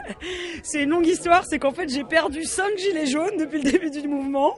c'est 0.62 0.82
une 0.82 0.90
longue 0.90 1.06
histoire. 1.06 1.46
C'est 1.46 1.58
qu'en 1.58 1.70
fait, 1.70 1.88
j'ai 1.88 2.04
perdu 2.04 2.44
5 2.44 2.76
gilets 2.76 3.06
jaunes 3.06 3.38
depuis 3.38 3.62
le 3.62 3.70
début 3.70 3.90
du 3.90 4.06
mouvement 4.06 4.54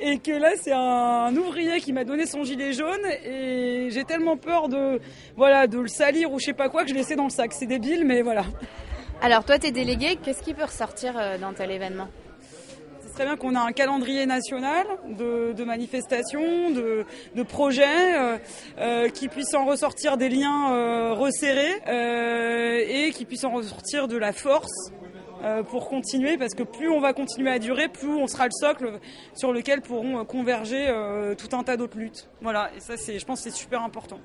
et 0.00 0.18
que 0.18 0.32
là, 0.32 0.50
c'est 0.60 0.72
un, 0.72 1.36
ouvrier 1.36 1.80
qui 1.80 1.92
m'a 1.92 2.02
donné 2.02 2.26
son 2.26 2.42
gilet 2.42 2.72
jaune 2.72 3.06
et 3.24 3.88
j'ai 3.92 4.02
tellement 4.02 4.36
peur 4.36 4.68
de 4.68 5.00
voilà 5.36 5.68
de 5.68 5.78
le 5.78 5.88
salir 5.88 6.32
ou 6.32 6.40
je 6.40 6.46
sais 6.46 6.52
pas 6.52 6.68
quoi 6.68 6.82
que 6.82 6.88
je 6.88 6.94
l'ai 6.94 7.02
laissé 7.02 7.14
dans 7.14 7.24
le 7.24 7.30
sac. 7.30 7.52
C'est 7.52 7.66
débile, 7.66 8.04
mais 8.04 8.22
voilà. 8.22 8.44
Alors 9.22 9.44
toi, 9.44 9.56
tu 9.60 9.68
es 9.68 9.70
délégué. 9.70 10.16
Qu'est-ce 10.16 10.42
qui 10.42 10.52
peut 10.52 10.64
ressortir 10.64 11.16
euh, 11.16 11.38
dans 11.38 11.52
tel 11.52 11.70
événement? 11.70 12.08
Très 13.16 13.24
bien 13.24 13.36
qu'on 13.38 13.54
a 13.54 13.60
un 13.60 13.72
calendrier 13.72 14.26
national 14.26 14.86
de, 15.08 15.64
manifestations, 15.64 16.70
de, 16.70 17.42
projets, 17.44 18.14
euh, 18.14 18.36
euh, 18.78 19.08
qui 19.08 19.28
puissent 19.28 19.54
en 19.54 19.64
ressortir 19.64 20.18
des 20.18 20.28
liens 20.28 20.70
euh, 20.74 21.14
resserrés 21.14 21.80
et 21.86 23.10
qui 23.12 23.24
puissent 23.24 23.44
en 23.44 23.52
ressortir 23.52 24.06
de 24.06 24.18
la 24.18 24.32
force 24.32 24.92
pour 25.70 25.88
continuer, 25.88 26.36
parce 26.38 26.54
que 26.54 26.64
plus 26.64 26.88
on 26.88 27.00
va 27.00 27.12
continuer 27.12 27.50
à 27.50 27.58
durer, 27.58 27.88
plus 27.88 28.12
on 28.12 28.26
sera 28.26 28.46
le 28.46 28.50
socle 28.52 28.98
sur 29.34 29.52
lequel 29.52 29.80
pourront 29.80 30.24
converger 30.24 30.92
tout 31.38 31.54
un 31.56 31.62
tas 31.62 31.76
d'autres 31.76 31.96
luttes. 31.96 32.28
Voilà, 32.42 32.70
et 32.76 32.80
ça, 32.80 32.96
c'est, 32.96 33.18
je 33.18 33.24
pense, 33.24 33.42
que 33.42 33.50
c'est 33.50 33.56
super 33.56 33.82
important. 33.82 34.18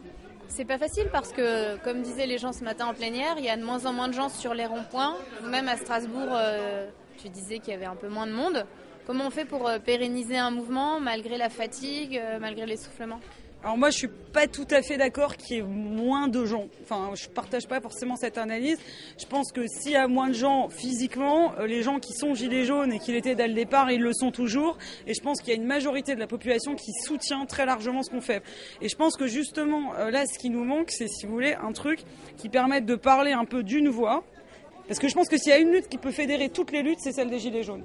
C'est 0.47 0.65
pas 0.65 0.79
facile 0.79 1.09
parce 1.11 1.31
que, 1.31 1.77
comme 1.83 2.01
disaient 2.01 2.25
les 2.25 2.39
gens 2.39 2.53
ce 2.53 2.63
matin 2.63 2.87
en 2.87 2.93
plénière, 2.93 3.35
il 3.37 3.45
y 3.45 3.49
a 3.49 3.55
de 3.55 3.63
moins 3.63 3.85
en 3.85 3.93
moins 3.93 4.07
de 4.07 4.13
gens 4.13 4.29
sur 4.29 4.53
les 4.53 4.65
ronds-points. 4.65 5.15
Même 5.43 5.67
à 5.67 5.77
Strasbourg, 5.77 6.35
tu 7.21 7.29
disais 7.29 7.59
qu'il 7.59 7.73
y 7.73 7.75
avait 7.75 7.85
un 7.85 7.95
peu 7.95 8.09
moins 8.09 8.25
de 8.25 8.31
monde. 8.31 8.65
Comment 9.07 9.27
on 9.27 9.31
fait 9.31 9.45
pour 9.45 9.67
euh, 9.67 9.79
pérenniser 9.79 10.37
un 10.37 10.51
mouvement 10.51 10.99
malgré 10.99 11.37
la 11.37 11.49
fatigue, 11.49 12.17
euh, 12.17 12.37
malgré 12.39 12.67
l'essoufflement? 12.67 13.19
Alors 13.63 13.77
moi, 13.77 13.89
je 13.89 13.97
suis 13.97 14.07
pas 14.07 14.47
tout 14.47 14.67
à 14.69 14.81
fait 14.81 14.97
d'accord 14.97 15.37
qu'il 15.37 15.57
y 15.57 15.59
ait 15.59 15.63
moins 15.63 16.27
de 16.27 16.45
gens. 16.45 16.67
Enfin, 16.83 17.11
je 17.15 17.27
partage 17.27 17.67
pas 17.67 17.81
forcément 17.81 18.15
cette 18.15 18.37
analyse. 18.37 18.77
Je 19.19 19.25
pense 19.25 19.51
que 19.51 19.65
s'il 19.67 19.93
y 19.93 19.95
a 19.95 20.07
moins 20.07 20.29
de 20.29 20.33
gens 20.33 20.69
physiquement, 20.69 21.53
euh, 21.57 21.65
les 21.65 21.81
gens 21.81 21.99
qui 21.99 22.13
sont 22.13 22.35
gilets 22.35 22.65
jaunes 22.65 22.93
et 22.93 22.99
qui 22.99 23.11
l'étaient 23.11 23.33
dès 23.33 23.47
le 23.47 23.55
départ, 23.55 23.91
ils 23.91 24.01
le 24.01 24.13
sont 24.13 24.31
toujours. 24.31 24.77
Et 25.07 25.15
je 25.15 25.21
pense 25.21 25.41
qu'il 25.41 25.49
y 25.49 25.57
a 25.57 25.59
une 25.59 25.67
majorité 25.67 26.13
de 26.13 26.19
la 26.19 26.27
population 26.27 26.75
qui 26.75 26.91
soutient 27.03 27.45
très 27.47 27.65
largement 27.65 28.03
ce 28.03 28.11
qu'on 28.11 28.21
fait. 28.21 28.43
Et 28.81 28.89
je 28.89 28.95
pense 28.95 29.17
que 29.17 29.25
justement, 29.25 29.93
là, 29.93 30.25
ce 30.27 30.37
qui 30.37 30.51
nous 30.51 30.63
manque, 30.63 30.91
c'est, 30.91 31.07
si 31.07 31.25
vous 31.25 31.33
voulez, 31.33 31.55
un 31.55 31.71
truc 31.71 32.03
qui 32.37 32.49
permette 32.49 32.85
de 32.85 32.95
parler 32.95 33.31
un 33.31 33.45
peu 33.45 33.63
d'une 33.63 33.89
voix. 33.89 34.23
Parce 34.87 34.99
que 34.99 35.07
je 35.07 35.13
pense 35.13 35.27
que 35.27 35.37
s'il 35.37 35.51
y 35.51 35.55
a 35.55 35.59
une 35.59 35.71
lutte 35.71 35.87
qui 35.87 35.97
peut 35.97 36.11
fédérer 36.11 36.49
toutes 36.49 36.71
les 36.71 36.83
luttes, 36.83 36.99
c'est 36.99 37.13
celle 37.13 37.29
des 37.29 37.39
gilets 37.39 37.63
jaunes. 37.63 37.83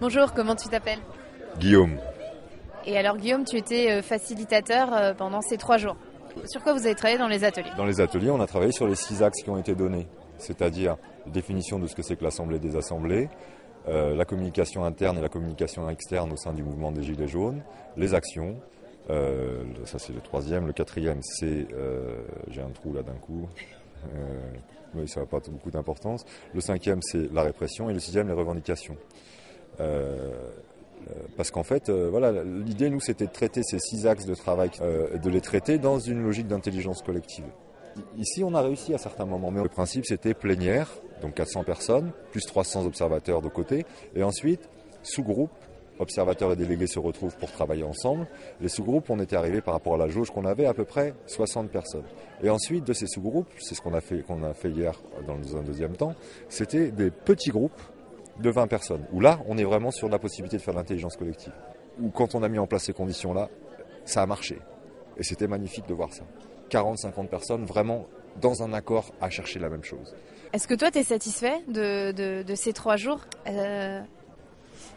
Bonjour, 0.00 0.32
comment 0.32 0.54
tu 0.54 0.68
t'appelles 0.68 1.00
Guillaume. 1.58 1.98
Et 2.86 2.96
alors 2.96 3.16
Guillaume, 3.16 3.44
tu 3.44 3.56
étais 3.56 3.90
euh, 3.90 4.00
facilitateur 4.00 4.94
euh, 4.94 5.12
pendant 5.12 5.40
ces 5.40 5.56
trois 5.56 5.76
jours. 5.76 5.96
Sur 6.46 6.62
quoi 6.62 6.72
vous 6.72 6.86
avez 6.86 6.94
travaillé 6.94 7.18
dans 7.18 7.26
les 7.26 7.42
ateliers 7.42 7.72
Dans 7.76 7.84
les 7.84 8.00
ateliers, 8.00 8.30
on 8.30 8.40
a 8.40 8.46
travaillé 8.46 8.70
sur 8.70 8.86
les 8.86 8.94
six 8.94 9.24
axes 9.24 9.42
qui 9.42 9.50
ont 9.50 9.58
été 9.58 9.74
donnés, 9.74 10.06
c'est-à-dire 10.36 10.96
la 11.26 11.32
définition 11.32 11.80
de 11.80 11.88
ce 11.88 11.96
que 11.96 12.02
c'est 12.02 12.14
que 12.14 12.22
l'Assemblée 12.22 12.60
des 12.60 12.76
assemblées, 12.76 13.28
euh, 13.88 14.14
la 14.14 14.24
communication 14.24 14.84
interne 14.84 15.18
et 15.18 15.20
la 15.20 15.28
communication 15.28 15.90
externe 15.90 16.32
au 16.32 16.36
sein 16.36 16.52
du 16.52 16.62
mouvement 16.62 16.92
des 16.92 17.02
Gilets 17.02 17.26
jaunes, 17.26 17.64
les 17.96 18.14
actions, 18.14 18.56
ça 19.84 19.98
c'est 19.98 20.12
le 20.12 20.20
troisième, 20.20 20.66
le 20.66 20.74
quatrième 20.74 21.18
c'est, 21.22 21.66
j'ai 22.50 22.60
un 22.60 22.68
trou 22.68 22.92
là 22.92 23.02
d'un 23.02 23.14
coup, 23.14 23.48
oui, 24.94 25.08
ça 25.08 25.20
n'a 25.20 25.26
pas 25.26 25.40
beaucoup 25.48 25.70
d'importance, 25.70 26.26
le 26.54 26.60
cinquième 26.60 27.00
c'est 27.00 27.32
la 27.32 27.42
répression 27.42 27.88
et 27.88 27.94
le 27.94 28.00
sixième 28.00 28.28
les 28.28 28.34
revendications. 28.34 28.96
Euh, 29.80 30.32
parce 31.36 31.50
qu'en 31.50 31.62
fait, 31.62 31.88
euh, 31.88 32.08
voilà, 32.10 32.42
l'idée, 32.42 32.90
nous, 32.90 33.00
c'était 33.00 33.26
de 33.26 33.32
traiter 33.32 33.62
ces 33.62 33.78
six 33.78 34.06
axes 34.06 34.26
de 34.26 34.34
travail, 34.34 34.70
euh, 34.80 35.16
de 35.18 35.30
les 35.30 35.40
traiter 35.40 35.78
dans 35.78 35.98
une 35.98 36.22
logique 36.22 36.48
d'intelligence 36.48 37.02
collective. 37.02 37.44
Ici, 38.16 38.44
on 38.44 38.54
a 38.54 38.60
réussi 38.60 38.94
à 38.94 38.98
certains 38.98 39.24
moments, 39.24 39.50
mais 39.50 39.62
le 39.62 39.68
principe, 39.68 40.04
c'était 40.06 40.34
plénière, 40.34 40.90
donc 41.22 41.34
400 41.34 41.64
personnes, 41.64 42.12
plus 42.30 42.44
300 42.46 42.86
observateurs 42.86 43.42
de 43.42 43.48
côté, 43.48 43.86
et 44.14 44.22
ensuite, 44.22 44.68
sous-groupe, 45.02 45.50
observateurs 45.98 46.52
et 46.52 46.56
délégués 46.56 46.86
se 46.86 47.00
retrouvent 47.00 47.36
pour 47.36 47.50
travailler 47.50 47.82
ensemble. 47.82 48.28
Les 48.60 48.68
sous-groupes, 48.68 49.10
on 49.10 49.18
était 49.18 49.34
arrivé 49.34 49.60
par 49.60 49.74
rapport 49.74 49.94
à 49.94 49.98
la 49.98 50.08
jauge 50.08 50.30
qu'on 50.30 50.44
avait 50.44 50.66
à 50.66 50.74
peu 50.74 50.84
près 50.84 51.14
60 51.26 51.70
personnes. 51.70 52.04
Et 52.42 52.50
ensuite, 52.50 52.84
de 52.84 52.92
ces 52.92 53.08
sous-groupes, 53.08 53.48
c'est 53.58 53.74
ce 53.74 53.80
qu'on 53.80 53.94
a 53.94 54.00
fait, 54.00 54.22
qu'on 54.22 54.44
a 54.44 54.54
fait 54.54 54.70
hier 54.70 55.00
dans 55.26 55.56
un 55.56 55.62
deuxième 55.62 55.96
temps, 55.96 56.14
c'était 56.48 56.92
des 56.92 57.10
petits 57.10 57.50
groupes 57.50 57.80
de 58.40 58.50
20 58.50 58.66
personnes. 58.66 59.04
Où 59.12 59.20
là, 59.20 59.40
on 59.46 59.58
est 59.58 59.64
vraiment 59.64 59.90
sur 59.90 60.08
la 60.08 60.18
possibilité 60.18 60.56
de 60.56 60.62
faire 60.62 60.74
de 60.74 60.78
l'intelligence 60.78 61.16
collective. 61.16 61.52
Où 62.00 62.10
quand 62.10 62.34
on 62.34 62.42
a 62.42 62.48
mis 62.48 62.58
en 62.58 62.66
place 62.66 62.84
ces 62.84 62.92
conditions-là, 62.92 63.48
ça 64.04 64.22
a 64.22 64.26
marché. 64.26 64.58
Et 65.16 65.22
c'était 65.22 65.48
magnifique 65.48 65.86
de 65.86 65.94
voir 65.94 66.12
ça. 66.12 66.24
40, 66.70 66.98
50 66.98 67.30
personnes 67.30 67.64
vraiment 67.64 68.06
dans 68.40 68.62
un 68.62 68.72
accord 68.72 69.12
à 69.20 69.30
chercher 69.30 69.58
la 69.58 69.68
même 69.68 69.82
chose. 69.82 70.14
Est-ce 70.52 70.68
que 70.68 70.74
toi, 70.74 70.90
tu 70.90 70.98
es 70.98 71.02
satisfait 71.02 71.60
de, 71.68 72.42
de, 72.42 72.54
ces 72.54 72.72
trois 72.72 72.96
jours? 72.96 73.20
Euh, 73.46 74.00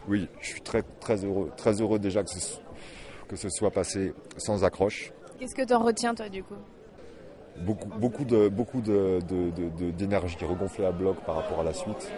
Oui, 0.08 0.28
je 0.40 0.48
suis 0.48 0.60
très, 0.60 0.82
très, 1.00 1.24
heureux, 1.24 1.50
très 1.56 1.80
heureux 1.80 1.98
déjà 1.98 2.22
que 2.22 2.30
ce, 2.30 2.58
que 3.28 3.36
ce 3.36 3.48
soit 3.50 3.70
passé 3.70 4.14
sans 4.38 4.64
accroche. 4.64 5.12
Qu'est-ce 5.38 5.54
que 5.54 5.66
tu 5.66 5.74
en 5.74 5.82
retiens, 5.82 6.14
toi, 6.14 6.28
du 6.28 6.42
coup? 6.42 6.54
Beaucoup, 7.58 7.88
beaucoup 7.88 8.24
d'énergie 8.24 8.40
de, 8.40 8.48
beaucoup 8.48 8.80
de, 8.80 10.44
regonflait 10.46 10.86
à 10.86 10.92
bloc 10.92 11.16
par 11.26 11.36
rapport 11.36 11.60
à 11.60 11.64
la 11.64 11.74
suite. 11.74 12.10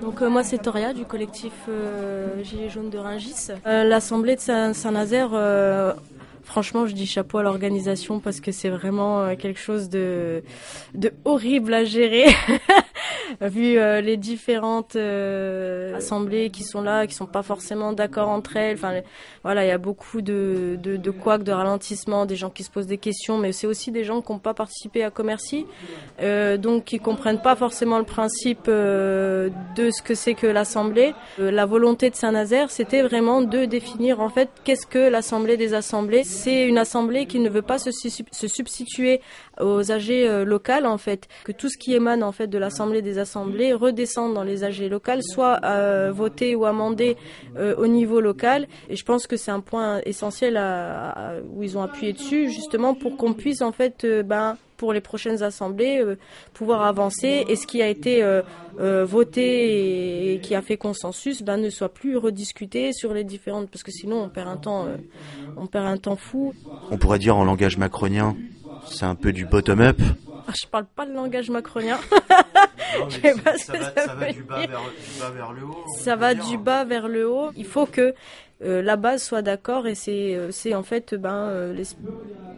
Donc 0.00 0.22
euh, 0.22 0.30
moi 0.30 0.42
c'est 0.42 0.58
Toria 0.58 0.92
du 0.92 1.04
collectif 1.04 1.52
euh, 1.68 2.42
Gilets 2.42 2.70
jaunes 2.70 2.90
de 2.90 2.98
Ringis. 2.98 3.48
Euh, 3.66 3.84
l'assemblée 3.84 4.36
de 4.36 4.40
Saint-Nazaire, 4.40 5.30
franchement 6.42 6.86
je 6.86 6.94
dis 6.94 7.06
chapeau 7.06 7.38
à 7.38 7.42
l'organisation 7.42 8.20
parce 8.20 8.40
que 8.40 8.52
c'est 8.52 8.70
vraiment 8.70 9.34
quelque 9.36 9.60
chose 9.60 9.88
de, 9.88 10.42
horrible 11.24 11.74
à 11.74 11.84
gérer. 11.84 12.26
vu 13.40 13.78
euh, 13.78 14.00
les 14.00 14.16
différentes 14.16 14.96
euh, 14.96 15.96
assemblées 15.96 16.50
qui 16.50 16.64
sont 16.64 16.82
là, 16.82 17.06
qui 17.06 17.14
sont 17.14 17.26
pas 17.26 17.42
forcément 17.42 17.92
d'accord 17.92 18.28
entre 18.28 18.56
elles. 18.56 18.78
Voilà, 19.42 19.64
il 19.64 19.68
y 19.68 19.72
a 19.72 19.78
beaucoup 19.78 20.20
de, 20.20 20.78
de, 20.82 20.96
de 20.96 21.10
couacs, 21.10 21.42
de 21.42 21.52
ralentissements, 21.52 22.26
des 22.26 22.36
gens 22.36 22.50
qui 22.50 22.62
se 22.62 22.70
posent 22.70 22.86
des 22.86 22.98
questions, 22.98 23.38
mais 23.38 23.52
c'est 23.52 23.66
aussi 23.66 23.90
des 23.90 24.04
gens 24.04 24.20
qui 24.20 24.32
n'ont 24.32 24.38
pas 24.38 24.54
participé 24.54 25.02
à 25.04 25.10
Commercy, 25.10 25.66
euh, 26.20 26.56
donc 26.56 26.84
qui 26.84 26.98
comprennent 26.98 27.40
pas 27.40 27.56
forcément 27.56 27.98
le 27.98 28.04
principe 28.04 28.66
de 28.66 29.50
ce 29.90 30.02
que 30.02 30.14
c'est 30.14 30.34
que 30.34 30.46
l'assemblée. 30.46 31.14
la 31.38 31.66
volonté 31.66 32.10
de 32.10 32.14
Saint-Nazaire, 32.14 32.70
c'était 32.70 33.02
vraiment 33.02 33.42
de 33.42 33.64
définir 33.64 34.20
en 34.20 34.28
fait 34.28 34.50
qu'est-ce 34.64 34.86
que 34.86 35.10
l'assemblée 35.10 35.56
des 35.56 35.74
assemblées. 35.74 36.24
C'est 36.24 36.66
une 36.66 36.78
assemblée 36.78 37.26
qui 37.26 37.38
ne 37.40 37.48
veut 37.48 37.62
pas 37.62 37.78
se, 37.78 37.90
se 37.90 38.48
substituer 38.48 39.20
aux 39.60 39.90
AG 39.90 40.10
locales 40.44 40.86
en 40.86 40.98
fait, 40.98 41.28
que 41.44 41.52
tout 41.52 41.68
ce 41.68 41.78
qui 41.78 41.94
émane 41.94 42.22
en 42.22 42.32
fait 42.32 42.46
de 42.46 42.58
l'assemblée 42.58 43.02
des 43.02 43.18
assemblées 43.18 43.72
redescendent 43.72 44.34
dans 44.34 44.44
les 44.44 44.64
AG 44.64 44.88
locales, 44.88 45.22
soit 45.22 45.60
euh, 45.64 46.10
votées 46.12 46.54
ou 46.54 46.64
amendées 46.64 47.16
euh, 47.56 47.74
au 47.76 47.86
niveau 47.86 48.20
local. 48.20 48.66
Et 48.88 48.96
je 48.96 49.04
pense 49.04 49.26
que 49.30 49.36
c'est 49.36 49.52
un 49.52 49.60
point 49.60 50.00
essentiel 50.04 50.56
à- 50.56 51.36
où 51.54 51.62
ils 51.62 51.78
ont 51.78 51.82
appuyé 51.82 52.12
dessus, 52.12 52.50
justement 52.50 52.94
pour 52.94 53.16
qu'on 53.16 53.32
puisse 53.32 53.62
en 53.62 53.70
fait, 53.72 54.04
euh, 54.04 54.22
ben, 54.24 54.56
pour 54.76 54.92
les 54.92 55.00
prochaines 55.00 55.42
assemblées, 55.42 56.00
euh, 56.02 56.16
pouvoir 56.52 56.82
avancer 56.82 57.44
et 57.46 57.54
ce 57.54 57.66
qui 57.66 57.80
a 57.80 57.86
été 57.88 58.22
euh, 58.24 58.42
voté 59.04 60.32
et 60.34 60.38
qui 60.40 60.54
a 60.54 60.62
fait 60.62 60.76
consensus, 60.76 61.42
ben, 61.42 61.58
ne 61.58 61.70
soit 61.70 61.90
plus 61.92 62.16
rediscuté 62.16 62.92
sur 62.92 63.14
les 63.14 63.24
différentes, 63.24 63.68
parce 63.70 63.82
que 63.84 63.92
sinon 63.92 64.22
on 64.24 64.28
perd 64.28 64.48
un 64.48 64.56
temps, 64.56 64.88
on 65.56 65.66
perd 65.66 65.86
un 65.86 65.96
temps 65.96 66.16
fou. 66.16 66.52
On 66.90 66.96
pourrait 66.96 67.18
dire 67.18 67.36
en 67.36 67.44
langage 67.44 67.76
macronien, 67.78 68.36
c'est 68.90 69.04
un 69.04 69.14
peu 69.14 69.32
du 69.32 69.44
bottom-up. 69.44 70.00
Ah, 70.50 70.54
je 70.60 70.66
parle 70.66 70.86
pas 70.96 71.04
le 71.04 71.12
langage 71.14 71.48
macronien. 71.50 71.98
Pas 73.44 73.56
ça 73.58 73.72
veut 74.14 74.32
dire. 74.32 74.80
le 75.52 75.64
haut. 75.64 75.84
Ça 76.02 76.16
va 76.16 76.34
du 76.34 76.58
bas 76.58 76.84
vers 76.84 77.06
le 77.08 77.28
haut. 77.28 77.50
Il 77.56 77.64
faut 77.64 77.86
que 77.86 78.14
euh, 78.62 78.82
la 78.82 78.96
base 78.96 79.22
soit 79.22 79.42
d'accord 79.42 79.86
et 79.86 79.94
c'est 79.94 80.34
euh, 80.34 80.50
c'est 80.50 80.74
en 80.74 80.82
fait 80.82 81.14
ben 81.14 81.34
euh, 81.48 81.72
l'es- 81.72 81.96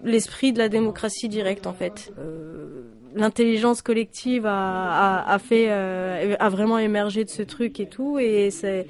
l'esprit 0.04 0.52
de 0.52 0.58
la 0.58 0.68
démocratie 0.68 1.28
directe 1.28 1.66
en 1.66 1.74
fait. 1.74 2.12
Euh, 2.18 2.82
L'intelligence 3.14 3.82
collective 3.82 4.46
a, 4.46 5.18
a, 5.28 5.34
a 5.34 5.38
fait 5.38 5.68
a 5.70 6.48
vraiment 6.48 6.78
émergé 6.78 7.24
de 7.24 7.28
ce 7.28 7.42
truc 7.42 7.78
et 7.78 7.86
tout 7.86 8.18
et 8.18 8.48
c'était 8.50 8.86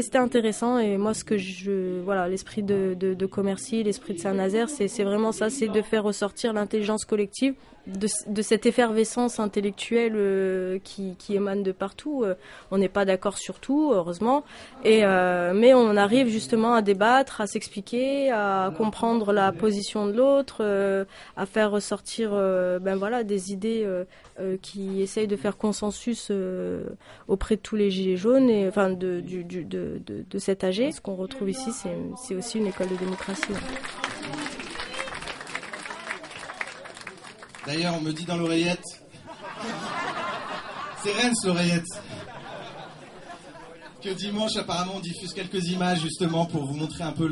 c'était 0.00 0.18
intéressant 0.18 0.78
et 0.80 0.96
moi 0.98 1.14
ce 1.14 1.22
que 1.22 1.38
je 1.38 2.00
voilà 2.00 2.26
l'esprit 2.28 2.64
de, 2.64 2.94
de, 2.98 3.14
de 3.14 3.26
Commercy 3.26 3.84
l'esprit 3.84 4.14
de 4.14 4.18
Saint-Nazaire 4.18 4.68
c'est 4.68 4.88
c'est 4.88 5.04
vraiment 5.04 5.30
ça 5.30 5.50
c'est 5.50 5.68
de 5.68 5.82
faire 5.82 6.02
ressortir 6.02 6.52
l'intelligence 6.52 7.04
collective 7.04 7.54
de, 7.86 8.08
de 8.28 8.42
cette 8.42 8.66
effervescence 8.66 9.38
intellectuelle 9.40 10.14
euh, 10.16 10.78
qui, 10.82 11.16
qui 11.18 11.34
émane 11.34 11.62
de 11.62 11.72
partout. 11.72 12.22
Euh, 12.24 12.34
on 12.70 12.78
n'est 12.78 12.88
pas 12.88 13.04
d'accord 13.04 13.36
sur 13.38 13.58
tout, 13.60 13.92
heureusement, 13.92 14.42
et 14.84 15.04
euh, 15.04 15.52
mais 15.54 15.74
on 15.74 15.96
arrive 15.96 16.28
justement 16.28 16.74
à 16.74 16.82
débattre, 16.82 17.40
à 17.40 17.46
s'expliquer, 17.46 18.30
à 18.30 18.72
comprendre 18.76 19.32
la 19.32 19.52
position 19.52 20.06
de 20.06 20.12
l'autre, 20.12 20.58
euh, 20.60 21.04
à 21.36 21.46
faire 21.46 21.70
ressortir 21.70 22.30
euh, 22.32 22.78
ben 22.78 22.96
voilà 22.96 23.22
des 23.24 23.52
idées 23.52 23.82
euh, 23.84 24.04
qui 24.62 25.02
essayent 25.02 25.28
de 25.28 25.36
faire 25.36 25.56
consensus 25.56 26.30
auprès 27.28 27.56
de 27.56 27.60
tous 27.60 27.76
les 27.76 27.90
gilets 27.90 28.16
jaunes 28.16 28.48
et 28.50 28.66
enfin 28.68 28.90
de 28.90 29.20
du, 29.20 29.44
du- 29.44 29.64
de, 29.64 30.00
de, 30.06 30.38
cet 30.38 30.64
AG. 30.64 30.90
Ce 30.92 31.00
qu'on 31.00 31.14
retrouve 31.14 31.50
ici, 31.50 31.70
c'est 32.16 32.34
aussi 32.34 32.58
une 32.58 32.66
école 32.66 32.88
de 32.88 32.96
démocratie. 32.96 33.52
D'ailleurs, 37.66 37.94
on 37.96 38.00
me 38.00 38.12
dit 38.12 38.24
dans 38.24 38.36
l'oreillette. 38.36 38.84
C'est 41.02 41.12
Rennes, 41.12 41.34
l'oreillette. 41.44 41.86
Que 44.02 44.10
dimanche, 44.10 44.56
apparemment, 44.56 44.94
on 44.96 45.00
diffuse 45.00 45.32
quelques 45.32 45.68
images 45.68 46.00
justement 46.00 46.44
pour 46.44 46.66
vous 46.66 46.74
montrer 46.76 47.04
un 47.04 47.12
peu 47.12 47.26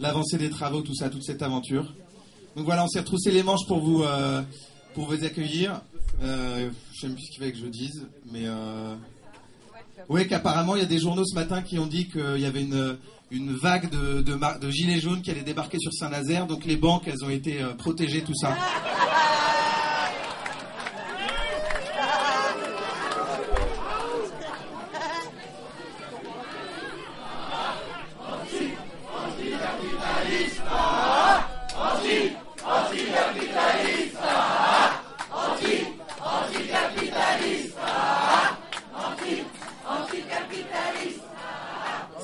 l'avancée 0.00 0.38
des 0.38 0.48
travaux, 0.50 0.80
tout 0.80 0.94
ça, 0.94 1.10
toute 1.10 1.22
cette 1.22 1.42
aventure. 1.42 1.92
Donc 2.56 2.64
voilà, 2.64 2.84
on 2.84 2.88
s'est 2.88 3.00
retroussé 3.00 3.30
les 3.30 3.42
manches 3.42 3.66
pour 3.66 3.80
vous, 3.80 4.02
euh, 4.02 4.42
pour 4.94 5.06
vous 5.06 5.22
accueillir. 5.24 5.82
Euh, 6.22 6.70
je 6.94 7.00
sais 7.00 7.12
plus 7.12 7.22
ce 7.24 7.30
qu'il 7.30 7.38
fallait 7.40 7.52
que 7.52 7.58
je 7.58 7.66
dise, 7.66 8.06
mais 8.32 8.42
euh... 8.46 8.94
oui, 10.08 10.26
qu'apparemment 10.26 10.74
il 10.74 10.80
y 10.80 10.84
a 10.84 10.88
des 10.88 10.98
journaux 10.98 11.24
ce 11.24 11.34
matin 11.36 11.62
qui 11.62 11.78
ont 11.78 11.86
dit 11.86 12.08
qu'il 12.08 12.40
y 12.40 12.46
avait 12.46 12.62
une, 12.62 12.98
une 13.30 13.54
vague 13.54 13.88
de, 13.90 14.22
de, 14.22 14.58
de 14.58 14.70
gilets 14.70 14.98
jaunes 14.98 15.22
qui 15.22 15.30
allait 15.30 15.42
débarquer 15.42 15.78
sur 15.78 15.92
Saint-Nazaire, 15.92 16.46
donc 16.46 16.64
les 16.64 16.76
banques, 16.76 17.06
elles 17.06 17.22
ont 17.24 17.30
été 17.30 17.62
euh, 17.62 17.74
protégées, 17.74 18.22
tout 18.22 18.34
ça. 18.34 18.56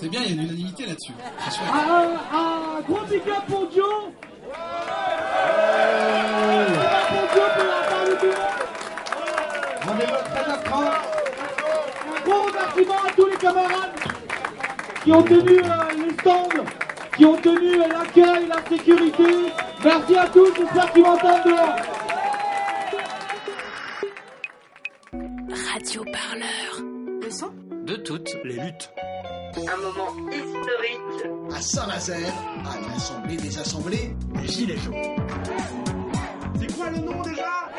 C'est 0.01 0.09
bien, 0.09 0.21
il 0.23 0.27
y 0.27 0.31
a 0.31 0.35
une 0.35 0.43
unanimité 0.49 0.87
là-dessus. 0.87 1.13
C'est 1.39 1.57
chouette. 1.57 1.71
Un, 1.73 2.37
un 2.37 2.81
gros 2.83 3.05
big 3.07 3.23
up 3.29 3.45
pour 3.49 3.67
Dio. 3.69 3.85
Rendez-vous 9.87 10.15
à 10.15 10.23
13h30. 10.23 10.75
Un 12.06 12.28
gros 12.28 12.43
remerciement 12.43 12.95
à 13.06 13.13
tous 13.17 13.26
les 13.26 13.37
camarades 13.37 13.91
qui 15.04 15.04
ont 15.15 15.23
tenu 15.23 15.59
euh, 15.59 16.05
les 16.07 16.13
stands, 16.15 16.65
qui 17.17 17.25
ont 17.25 17.37
tenu 17.37 17.81
euh, 17.81 17.89
l'accueil, 17.89 18.49
la 18.49 18.69
sécurité. 18.69 19.25
Merci 19.85 20.17
à 20.17 20.27
tous, 20.29 20.49
j'espère 20.57 20.93
qu'ils 20.93 21.03
m'entendent 21.03 21.45
dehors. 21.45 21.77
Radio 25.73 26.05
Parleur. 26.05 26.83
Le 27.23 27.31
son 27.31 27.53
De 27.85 27.97
toutes 27.97 28.37
les 28.45 28.55
luttes. 28.55 28.91
Un 29.57 29.77
moment 29.77 30.31
historique. 30.31 31.55
À 31.55 31.61
Saint-Nazaire, 31.61 32.33
à 32.65 32.93
l'Assemblée 32.93 33.37
des 33.37 33.59
Assemblées, 33.59 34.17
les 34.41 34.49
Gilets 34.49 34.77
jaunes. 34.79 34.95
C'est 36.61 36.77
quoi 36.77 36.91
le 36.91 36.99
nom 36.99 37.23
déjà? 37.23 37.71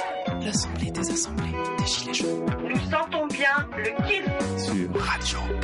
L'Assemblée 0.42 0.92
des 0.92 1.12
Assemblées 1.12 1.56
des 1.78 1.86
Gilets 1.86 2.14
jaunes. 2.14 2.46
Nous 2.64 2.80
sentons 2.90 3.28
bien 3.28 3.68
le 3.78 3.92
kiff. 4.08 4.26
Sur 4.58 4.90
radioparleur.net. 5.02 5.55